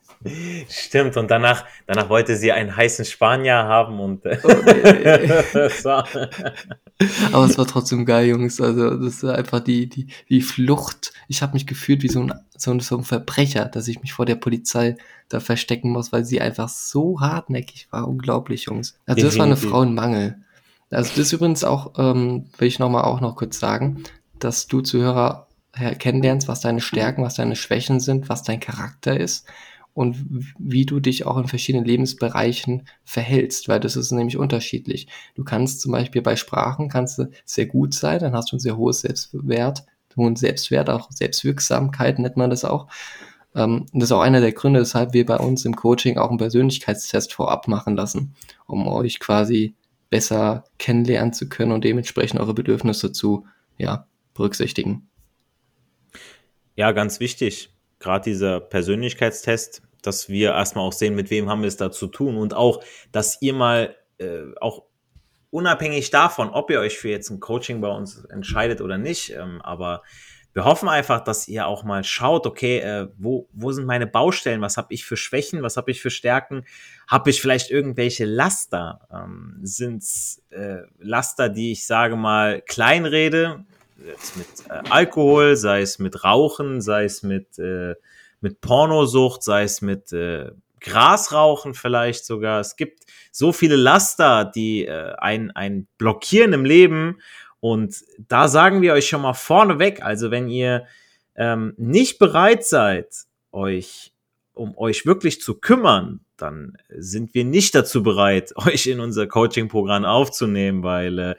Stimmt, 0.68 1.16
und 1.16 1.30
danach, 1.30 1.64
danach 1.86 2.08
wollte 2.08 2.36
sie 2.36 2.52
einen 2.52 2.74
heißen 2.74 3.04
Spanier 3.04 3.54
haben 3.54 4.00
und 4.00 4.24
äh, 4.24 4.38
oh, 4.42 4.48
war 4.48 6.08
Aber 7.32 7.44
es 7.44 7.58
war 7.58 7.66
trotzdem 7.66 8.06
geil, 8.06 8.28
Jungs. 8.28 8.60
Also 8.60 8.96
das 8.96 9.22
war 9.22 9.34
einfach 9.34 9.60
die, 9.60 9.88
die, 9.88 10.06
die 10.28 10.40
Flucht. 10.40 11.12
Ich 11.28 11.42
habe 11.42 11.54
mich 11.54 11.66
gefühlt 11.66 12.02
wie 12.02 12.08
so 12.08 12.22
ein, 12.22 12.32
so, 12.56 12.70
ein, 12.70 12.80
so 12.80 12.96
ein 12.96 13.04
Verbrecher, 13.04 13.66
dass 13.66 13.88
ich 13.88 14.00
mich 14.00 14.12
vor 14.12 14.26
der 14.26 14.36
Polizei 14.36 14.96
da 15.28 15.40
verstecken 15.40 15.90
muss, 15.90 16.12
weil 16.12 16.24
sie 16.24 16.40
einfach 16.40 16.68
so 16.68 17.20
hartnäckig 17.20 17.88
war. 17.90 18.08
Unglaublich, 18.08 18.64
Jungs. 18.64 18.98
Also 19.06 19.22
das 19.22 19.38
war 19.38 19.46
eine 19.46 19.56
Frauenmangel. 19.56 20.36
Also 20.90 21.10
das 21.10 21.18
ist 21.18 21.32
übrigens 21.32 21.64
auch, 21.64 21.92
ähm, 21.98 22.46
will 22.58 22.68
ich 22.68 22.78
nochmal 22.78 23.04
auch 23.04 23.20
noch 23.20 23.36
kurz 23.36 23.58
sagen, 23.58 24.04
dass 24.38 24.68
du 24.68 24.80
Zuhörer 24.80 25.48
kennenlernst, 25.98 26.46
was 26.46 26.60
deine 26.60 26.80
Stärken, 26.80 27.24
was 27.24 27.34
deine 27.34 27.56
Schwächen 27.56 27.98
sind, 27.98 28.28
was 28.28 28.44
dein 28.44 28.60
Charakter 28.60 29.18
ist 29.18 29.46
und 29.94 30.44
wie 30.58 30.84
du 30.84 30.98
dich 30.98 31.24
auch 31.24 31.38
in 31.38 31.46
verschiedenen 31.46 31.84
Lebensbereichen 31.84 32.88
verhältst, 33.04 33.68
weil 33.68 33.78
das 33.80 33.96
ist 33.96 34.10
nämlich 34.10 34.36
unterschiedlich. 34.36 35.06
Du 35.36 35.44
kannst 35.44 35.80
zum 35.80 35.92
Beispiel 35.92 36.20
bei 36.20 36.34
Sprachen 36.36 36.88
kannst 36.88 37.18
du 37.18 37.30
sehr 37.44 37.66
gut 37.66 37.94
sein, 37.94 38.18
dann 38.18 38.34
hast 38.34 38.50
du 38.50 38.56
ein 38.56 38.60
sehr 38.60 38.76
hohes 38.76 39.00
Selbstwert, 39.00 39.86
hohen 40.16 40.36
Selbstwert, 40.36 40.90
auch 40.90 41.10
Selbstwirksamkeit 41.10 42.18
nennt 42.18 42.36
man 42.36 42.50
das 42.50 42.64
auch. 42.64 42.88
Ähm, 43.54 43.86
das 43.92 44.04
ist 44.04 44.12
auch 44.12 44.20
einer 44.20 44.40
der 44.40 44.52
Gründe, 44.52 44.80
weshalb 44.80 45.12
wir 45.12 45.24
bei 45.24 45.36
uns 45.36 45.64
im 45.64 45.76
Coaching 45.76 46.18
auch 46.18 46.28
einen 46.28 46.38
Persönlichkeitstest 46.38 47.32
vorab 47.32 47.68
machen 47.68 47.94
lassen, 47.94 48.34
um 48.66 48.88
euch 48.88 49.20
quasi 49.20 49.74
besser 50.10 50.64
kennenlernen 50.78 51.32
zu 51.32 51.48
können 51.48 51.72
und 51.72 51.84
dementsprechend 51.84 52.40
eure 52.40 52.54
Bedürfnisse 52.54 53.12
zu 53.12 53.46
ja, 53.78 54.06
berücksichtigen. 54.34 55.08
Ja, 56.76 56.90
ganz 56.90 57.20
wichtig 57.20 57.70
gerade 58.04 58.24
dieser 58.24 58.60
Persönlichkeitstest, 58.60 59.82
dass 60.06 60.28
wir 60.28 60.50
erstmal 60.52 60.86
auch 60.86 60.92
sehen, 60.92 61.14
mit 61.14 61.30
wem 61.30 61.48
haben 61.48 61.62
wir 61.62 61.68
es 61.68 61.76
da 61.76 61.90
zu 61.90 62.06
tun. 62.06 62.36
Und 62.36 62.54
auch, 62.54 62.82
dass 63.12 63.40
ihr 63.40 63.54
mal 63.54 63.96
äh, 64.18 64.42
auch 64.60 64.84
unabhängig 65.50 66.10
davon, 66.10 66.50
ob 66.50 66.70
ihr 66.70 66.80
euch 66.80 66.98
für 66.98 67.08
jetzt 67.08 67.30
ein 67.30 67.40
Coaching 67.40 67.80
bei 67.80 67.88
uns 67.88 68.24
entscheidet 68.24 68.80
oder 68.80 68.98
nicht, 68.98 69.30
ähm, 69.30 69.60
aber 69.62 70.02
wir 70.54 70.64
hoffen 70.64 70.88
einfach, 70.88 71.22
dass 71.22 71.48
ihr 71.48 71.66
auch 71.66 71.82
mal 71.82 72.04
schaut, 72.04 72.46
okay, 72.46 72.78
äh, 72.78 73.08
wo, 73.18 73.48
wo 73.52 73.72
sind 73.72 73.86
meine 73.86 74.06
Baustellen, 74.06 74.60
was 74.60 74.76
habe 74.76 74.94
ich 74.94 75.04
für 75.04 75.16
Schwächen, 75.16 75.62
was 75.62 75.76
habe 75.76 75.90
ich 75.90 76.00
für 76.00 76.10
Stärken, 76.10 76.64
habe 77.08 77.30
ich 77.30 77.40
vielleicht 77.40 77.72
irgendwelche 77.72 78.24
Laster, 78.24 79.00
ähm, 79.12 79.58
sind 79.62 80.04
äh, 80.50 80.82
Laster, 81.00 81.48
die 81.48 81.72
ich 81.72 81.86
sage 81.86 82.14
mal 82.14 82.62
kleinrede, 82.62 83.64
jetzt 84.06 84.36
mit 84.36 84.46
äh, 84.68 84.90
Alkohol, 84.90 85.56
sei 85.56 85.80
es 85.80 85.98
mit 85.98 86.22
Rauchen, 86.22 86.80
sei 86.80 87.04
es 87.04 87.24
mit, 87.24 87.58
äh, 87.58 87.96
mit 88.44 88.60
Pornosucht, 88.60 89.42
sei 89.42 89.62
es 89.62 89.80
mit 89.80 90.12
äh, 90.12 90.50
Grasrauchen 90.80 91.72
vielleicht 91.72 92.26
sogar. 92.26 92.60
Es 92.60 92.76
gibt 92.76 93.04
so 93.32 93.52
viele 93.52 93.74
Laster, 93.74 94.44
die 94.44 94.84
äh, 94.84 95.14
ein, 95.16 95.50
ein 95.52 95.88
blockieren 95.96 96.52
im 96.52 96.66
Leben. 96.66 97.20
Und 97.60 98.04
da 98.18 98.48
sagen 98.48 98.82
wir 98.82 98.92
euch 98.92 99.08
schon 99.08 99.22
mal 99.22 99.32
vorneweg, 99.32 100.02
also 100.02 100.30
wenn 100.30 100.50
ihr 100.50 100.84
ähm, 101.36 101.72
nicht 101.78 102.18
bereit 102.18 102.66
seid, 102.66 103.08
euch 103.50 104.12
um 104.52 104.76
euch 104.76 105.06
wirklich 105.06 105.40
zu 105.40 105.54
kümmern, 105.54 106.20
dann 106.36 106.76
sind 106.90 107.34
wir 107.34 107.44
nicht 107.46 107.74
dazu 107.74 108.02
bereit, 108.02 108.52
euch 108.66 108.86
in 108.86 109.00
unser 109.00 109.26
Coaching-Programm 109.26 110.04
aufzunehmen, 110.04 110.82
weil 110.82 111.18
äh, 111.18 111.34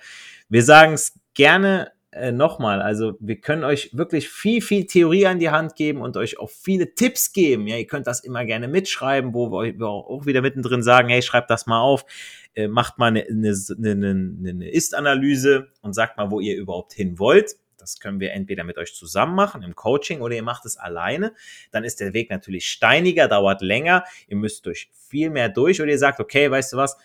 wir 0.49 0.63
sagen 0.63 0.93
es 0.93 1.13
gerne 1.35 1.91
äh, 2.15 2.32
nochmal, 2.32 2.82
also 2.82 3.17
wir 3.19 3.41
können 3.41 3.65
euch 3.65 3.89
wirklich 3.91 4.30
viel, 4.30 4.62
viel 4.62 4.86
Theorie 4.86 5.28
an 5.28 5.39
die 5.39 5.49
Hand 5.49 5.75
geben 5.75 6.01
und 6.01 6.15
euch 6.15 6.39
auch 6.39 6.49
viele 6.49 6.95
Tipps 6.95 7.34
geben. 7.34 7.67
Ja, 7.67 7.75
ihr 7.75 7.88
könnt 7.88 8.08
das 8.08 8.21
immer 8.21 8.45
gerne 8.45 8.69
mitschreiben, 8.69 9.34
wo 9.34 9.51
wir 9.51 9.88
auch 9.88 10.25
wieder 10.25 10.41
mittendrin 10.41 10.82
sagen, 10.82 11.10
hey, 11.10 11.21
schreibt 11.21 11.49
das 11.49 11.65
mal 11.65 11.82
auf, 11.82 12.06
äh, 12.54 12.69
macht 12.69 12.97
mal 12.97 13.08
eine, 13.08 13.25
eine, 13.28 13.51
eine, 13.80 14.49
eine 14.49 14.69
Ist-Analyse 14.69 15.67
und 15.82 15.93
sagt 15.93 16.15
mal, 16.15 16.32
wo 16.32 16.39
ihr 16.39 16.56
überhaupt 16.56 16.93
hin 16.93 17.19
wollt. 17.19 17.58
Das 17.78 17.99
können 17.99 18.21
wir 18.21 18.32
entweder 18.32 18.63
mit 18.63 18.78
euch 18.78 18.95
zusammen 18.95 19.36
machen 19.36 19.62
im 19.62 19.75
Coaching 19.75 20.21
oder 20.21 20.36
ihr 20.36 20.43
macht 20.43 20.65
es 20.65 20.78
alleine. 20.78 21.34
Dann 21.71 21.84
ist 21.84 21.99
der 21.99 22.13
Weg 22.13 22.30
natürlich 22.30 22.67
steiniger, 22.67 23.28
dauert 23.28 23.62
länger. 23.62 24.06
Ihr 24.30 24.38
müsst 24.38 24.65
durch 24.65 24.89
viel 24.93 25.30
mehr 25.30 25.49
durch 25.49 25.82
oder 25.82 25.91
ihr 25.91 25.99
sagt, 25.99 26.21
okay, 26.21 26.49
weißt 26.49 26.73
du 26.73 26.78
was, 26.78 26.95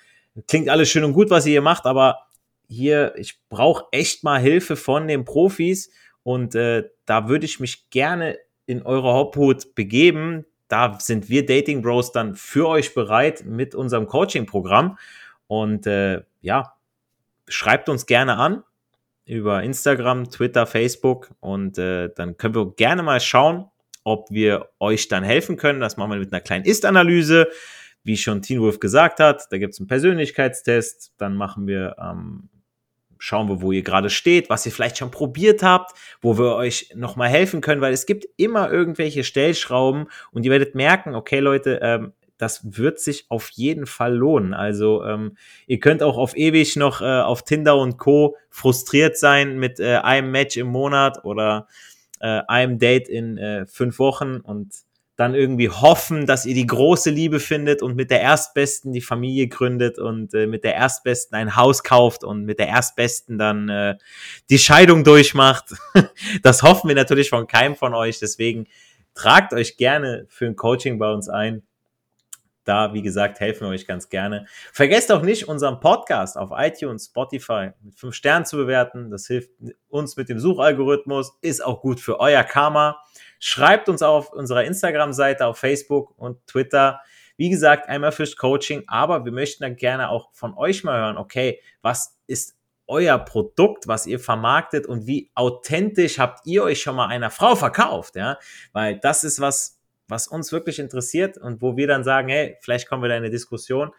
klingt 0.46 0.68
alles 0.68 0.88
schön 0.88 1.02
und 1.02 1.14
gut, 1.14 1.30
was 1.30 1.46
ihr 1.46 1.50
hier 1.52 1.62
macht, 1.62 1.84
aber 1.84 2.29
hier, 2.70 3.14
ich 3.16 3.40
brauche 3.48 3.84
echt 3.90 4.24
mal 4.24 4.40
Hilfe 4.40 4.76
von 4.76 5.08
den 5.08 5.24
Profis 5.24 5.90
und 6.22 6.54
äh, 6.54 6.88
da 7.04 7.28
würde 7.28 7.44
ich 7.44 7.60
mich 7.60 7.90
gerne 7.90 8.38
in 8.66 8.82
eure 8.82 9.08
Obhut 9.08 9.74
begeben. 9.74 10.46
Da 10.68 10.96
sind 11.00 11.28
wir 11.28 11.44
Dating 11.44 11.82
Bros 11.82 12.12
dann 12.12 12.36
für 12.36 12.68
euch 12.68 12.94
bereit 12.94 13.44
mit 13.44 13.74
unserem 13.74 14.06
Coaching-Programm. 14.06 14.96
Und 15.48 15.88
äh, 15.88 16.22
ja, 16.40 16.74
schreibt 17.48 17.88
uns 17.88 18.06
gerne 18.06 18.36
an 18.36 18.62
über 19.24 19.62
Instagram, 19.64 20.30
Twitter, 20.30 20.66
Facebook 20.66 21.30
und 21.40 21.78
äh, 21.78 22.10
dann 22.14 22.36
können 22.36 22.54
wir 22.54 22.72
gerne 22.74 23.02
mal 23.02 23.20
schauen, 23.20 23.66
ob 24.04 24.30
wir 24.30 24.68
euch 24.78 25.08
dann 25.08 25.24
helfen 25.24 25.56
können. 25.56 25.80
Das 25.80 25.96
machen 25.96 26.12
wir 26.12 26.18
mit 26.18 26.32
einer 26.32 26.40
kleinen 26.40 26.64
Ist-Analyse. 26.64 27.48
Wie 28.02 28.16
schon 28.16 28.40
Teen 28.40 28.60
Wolf 28.60 28.78
gesagt 28.78 29.20
hat, 29.20 29.46
da 29.50 29.58
gibt 29.58 29.74
es 29.74 29.80
einen 29.80 29.88
Persönlichkeitstest. 29.88 31.12
Dann 31.18 31.34
machen 31.34 31.66
wir 31.66 31.96
ähm, 32.00 32.48
schauen 33.20 33.48
wir, 33.48 33.62
wo 33.62 33.70
ihr 33.70 33.82
gerade 33.82 34.10
steht, 34.10 34.50
was 34.50 34.66
ihr 34.66 34.72
vielleicht 34.72 34.98
schon 34.98 35.10
probiert 35.10 35.62
habt, 35.62 35.96
wo 36.20 36.38
wir 36.38 36.56
euch 36.56 36.92
nochmal 36.96 37.28
helfen 37.28 37.60
können, 37.60 37.80
weil 37.80 37.92
es 37.92 38.06
gibt 38.06 38.26
immer 38.36 38.72
irgendwelche 38.72 39.22
Stellschrauben 39.22 40.06
und 40.32 40.44
ihr 40.44 40.50
werdet 40.50 40.74
merken, 40.74 41.14
okay 41.14 41.38
Leute, 41.38 41.78
ähm, 41.82 42.12
das 42.38 42.76
wird 42.76 42.98
sich 42.98 43.26
auf 43.28 43.50
jeden 43.50 43.84
Fall 43.84 44.14
lohnen. 44.14 44.54
Also 44.54 45.04
ähm, 45.04 45.36
ihr 45.66 45.78
könnt 45.78 46.02
auch 46.02 46.16
auf 46.16 46.34
ewig 46.34 46.74
noch 46.76 47.02
äh, 47.02 47.20
auf 47.20 47.42
Tinder 47.44 47.76
und 47.76 47.98
Co. 47.98 48.36
frustriert 48.48 49.18
sein 49.18 49.58
mit 49.58 49.78
äh, 49.78 49.96
einem 49.96 50.30
Match 50.30 50.56
im 50.56 50.68
Monat 50.68 51.22
oder 51.24 51.68
äh, 52.20 52.40
einem 52.48 52.78
Date 52.78 53.08
in 53.08 53.36
äh, 53.36 53.66
fünf 53.66 53.98
Wochen 53.98 54.38
und 54.38 54.72
dann 55.20 55.34
irgendwie 55.34 55.68
hoffen, 55.68 56.24
dass 56.24 56.46
ihr 56.46 56.54
die 56.54 56.66
große 56.66 57.10
Liebe 57.10 57.40
findet 57.40 57.82
und 57.82 57.94
mit 57.94 58.10
der 58.10 58.22
Erstbesten 58.22 58.94
die 58.94 59.02
Familie 59.02 59.48
gründet 59.48 59.98
und 59.98 60.32
äh, 60.32 60.46
mit 60.46 60.64
der 60.64 60.74
Erstbesten 60.74 61.36
ein 61.36 61.56
Haus 61.56 61.82
kauft 61.82 62.24
und 62.24 62.46
mit 62.46 62.58
der 62.58 62.68
Erstbesten 62.68 63.36
dann 63.36 63.68
äh, 63.68 63.98
die 64.48 64.58
Scheidung 64.58 65.04
durchmacht. 65.04 65.74
das 66.42 66.62
hoffen 66.62 66.88
wir 66.88 66.94
natürlich 66.94 67.28
von 67.28 67.46
keinem 67.46 67.76
von 67.76 67.92
euch. 67.92 68.18
Deswegen 68.18 68.66
tragt 69.14 69.52
euch 69.52 69.76
gerne 69.76 70.24
für 70.30 70.46
ein 70.46 70.56
Coaching 70.56 70.98
bei 70.98 71.12
uns 71.12 71.28
ein. 71.28 71.64
Da, 72.64 72.94
wie 72.94 73.02
gesagt, 73.02 73.40
helfen 73.40 73.66
wir 73.66 73.72
euch 73.74 73.86
ganz 73.86 74.08
gerne. 74.08 74.46
Vergesst 74.72 75.12
auch 75.12 75.22
nicht, 75.22 75.48
unseren 75.48 75.80
Podcast 75.80 76.38
auf 76.38 76.50
iTunes, 76.54 77.06
Spotify 77.06 77.72
mit 77.82 77.94
fünf 77.94 78.14
Sternen 78.14 78.46
zu 78.46 78.56
bewerten. 78.56 79.10
Das 79.10 79.26
hilft 79.26 79.50
uns 79.88 80.16
mit 80.16 80.30
dem 80.30 80.38
Suchalgorithmus, 80.38 81.36
ist 81.42 81.62
auch 81.62 81.82
gut 81.82 82.00
für 82.00 82.20
euer 82.20 82.42
Karma. 82.42 83.02
Schreibt 83.40 83.88
uns 83.88 84.02
auf 84.02 84.32
unserer 84.32 84.64
Instagram-Seite, 84.64 85.46
auf 85.46 85.58
Facebook 85.58 86.16
und 86.16 86.46
Twitter. 86.46 87.00
Wie 87.36 87.48
gesagt, 87.48 87.88
einmal 87.88 88.12
fürs 88.12 88.36
Coaching, 88.36 88.84
aber 88.86 89.24
wir 89.24 89.32
möchten 89.32 89.64
dann 89.64 89.76
gerne 89.76 90.10
auch 90.10 90.28
von 90.32 90.54
euch 90.54 90.84
mal 90.84 91.00
hören, 91.00 91.16
okay, 91.16 91.60
was 91.80 92.18
ist 92.26 92.54
euer 92.86 93.18
Produkt, 93.18 93.88
was 93.88 94.06
ihr 94.06 94.18
vermarktet 94.18 94.84
und 94.86 95.06
wie 95.06 95.30
authentisch 95.34 96.18
habt 96.18 96.44
ihr 96.44 96.64
euch 96.64 96.82
schon 96.82 96.96
mal 96.96 97.06
einer 97.06 97.30
Frau 97.30 97.56
verkauft, 97.56 98.16
ja? 98.16 98.36
Weil 98.72 98.98
das 98.98 99.24
ist 99.24 99.40
was, 99.40 99.80
was 100.06 100.28
uns 100.28 100.52
wirklich 100.52 100.78
interessiert 100.78 101.38
und 101.38 101.62
wo 101.62 101.76
wir 101.76 101.86
dann 101.86 102.04
sagen, 102.04 102.28
hey, 102.28 102.58
vielleicht 102.60 102.88
kommen 102.88 103.02
wir 103.02 103.08
da 103.08 103.16
in 103.16 103.22
eine 103.22 103.30
Diskussion. 103.30 103.92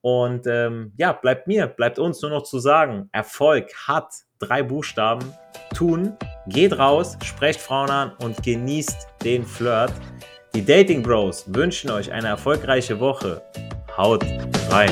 Und 0.00 0.46
ähm, 0.46 0.92
ja, 0.96 1.12
bleibt 1.12 1.48
mir, 1.48 1.66
bleibt 1.66 1.98
uns 1.98 2.22
nur 2.22 2.30
noch 2.30 2.44
zu 2.44 2.60
sagen, 2.60 3.10
Erfolg 3.12 3.74
hat 3.86 4.14
drei 4.38 4.62
Buchstaben, 4.62 5.34
tun, 5.74 6.16
geht 6.48 6.78
raus, 6.78 7.16
sprecht 7.22 7.60
Frauen 7.60 7.90
an 7.90 8.12
und 8.22 8.42
genießt 8.42 9.08
den 9.24 9.44
Flirt. 9.44 9.92
Die 10.54 10.64
Dating 10.64 11.02
Bros 11.02 11.44
wünschen 11.46 11.90
euch 11.90 12.10
eine 12.10 12.28
erfolgreiche 12.28 12.98
Woche. 12.98 13.42
Haut 13.96 14.24
rein! 14.70 14.90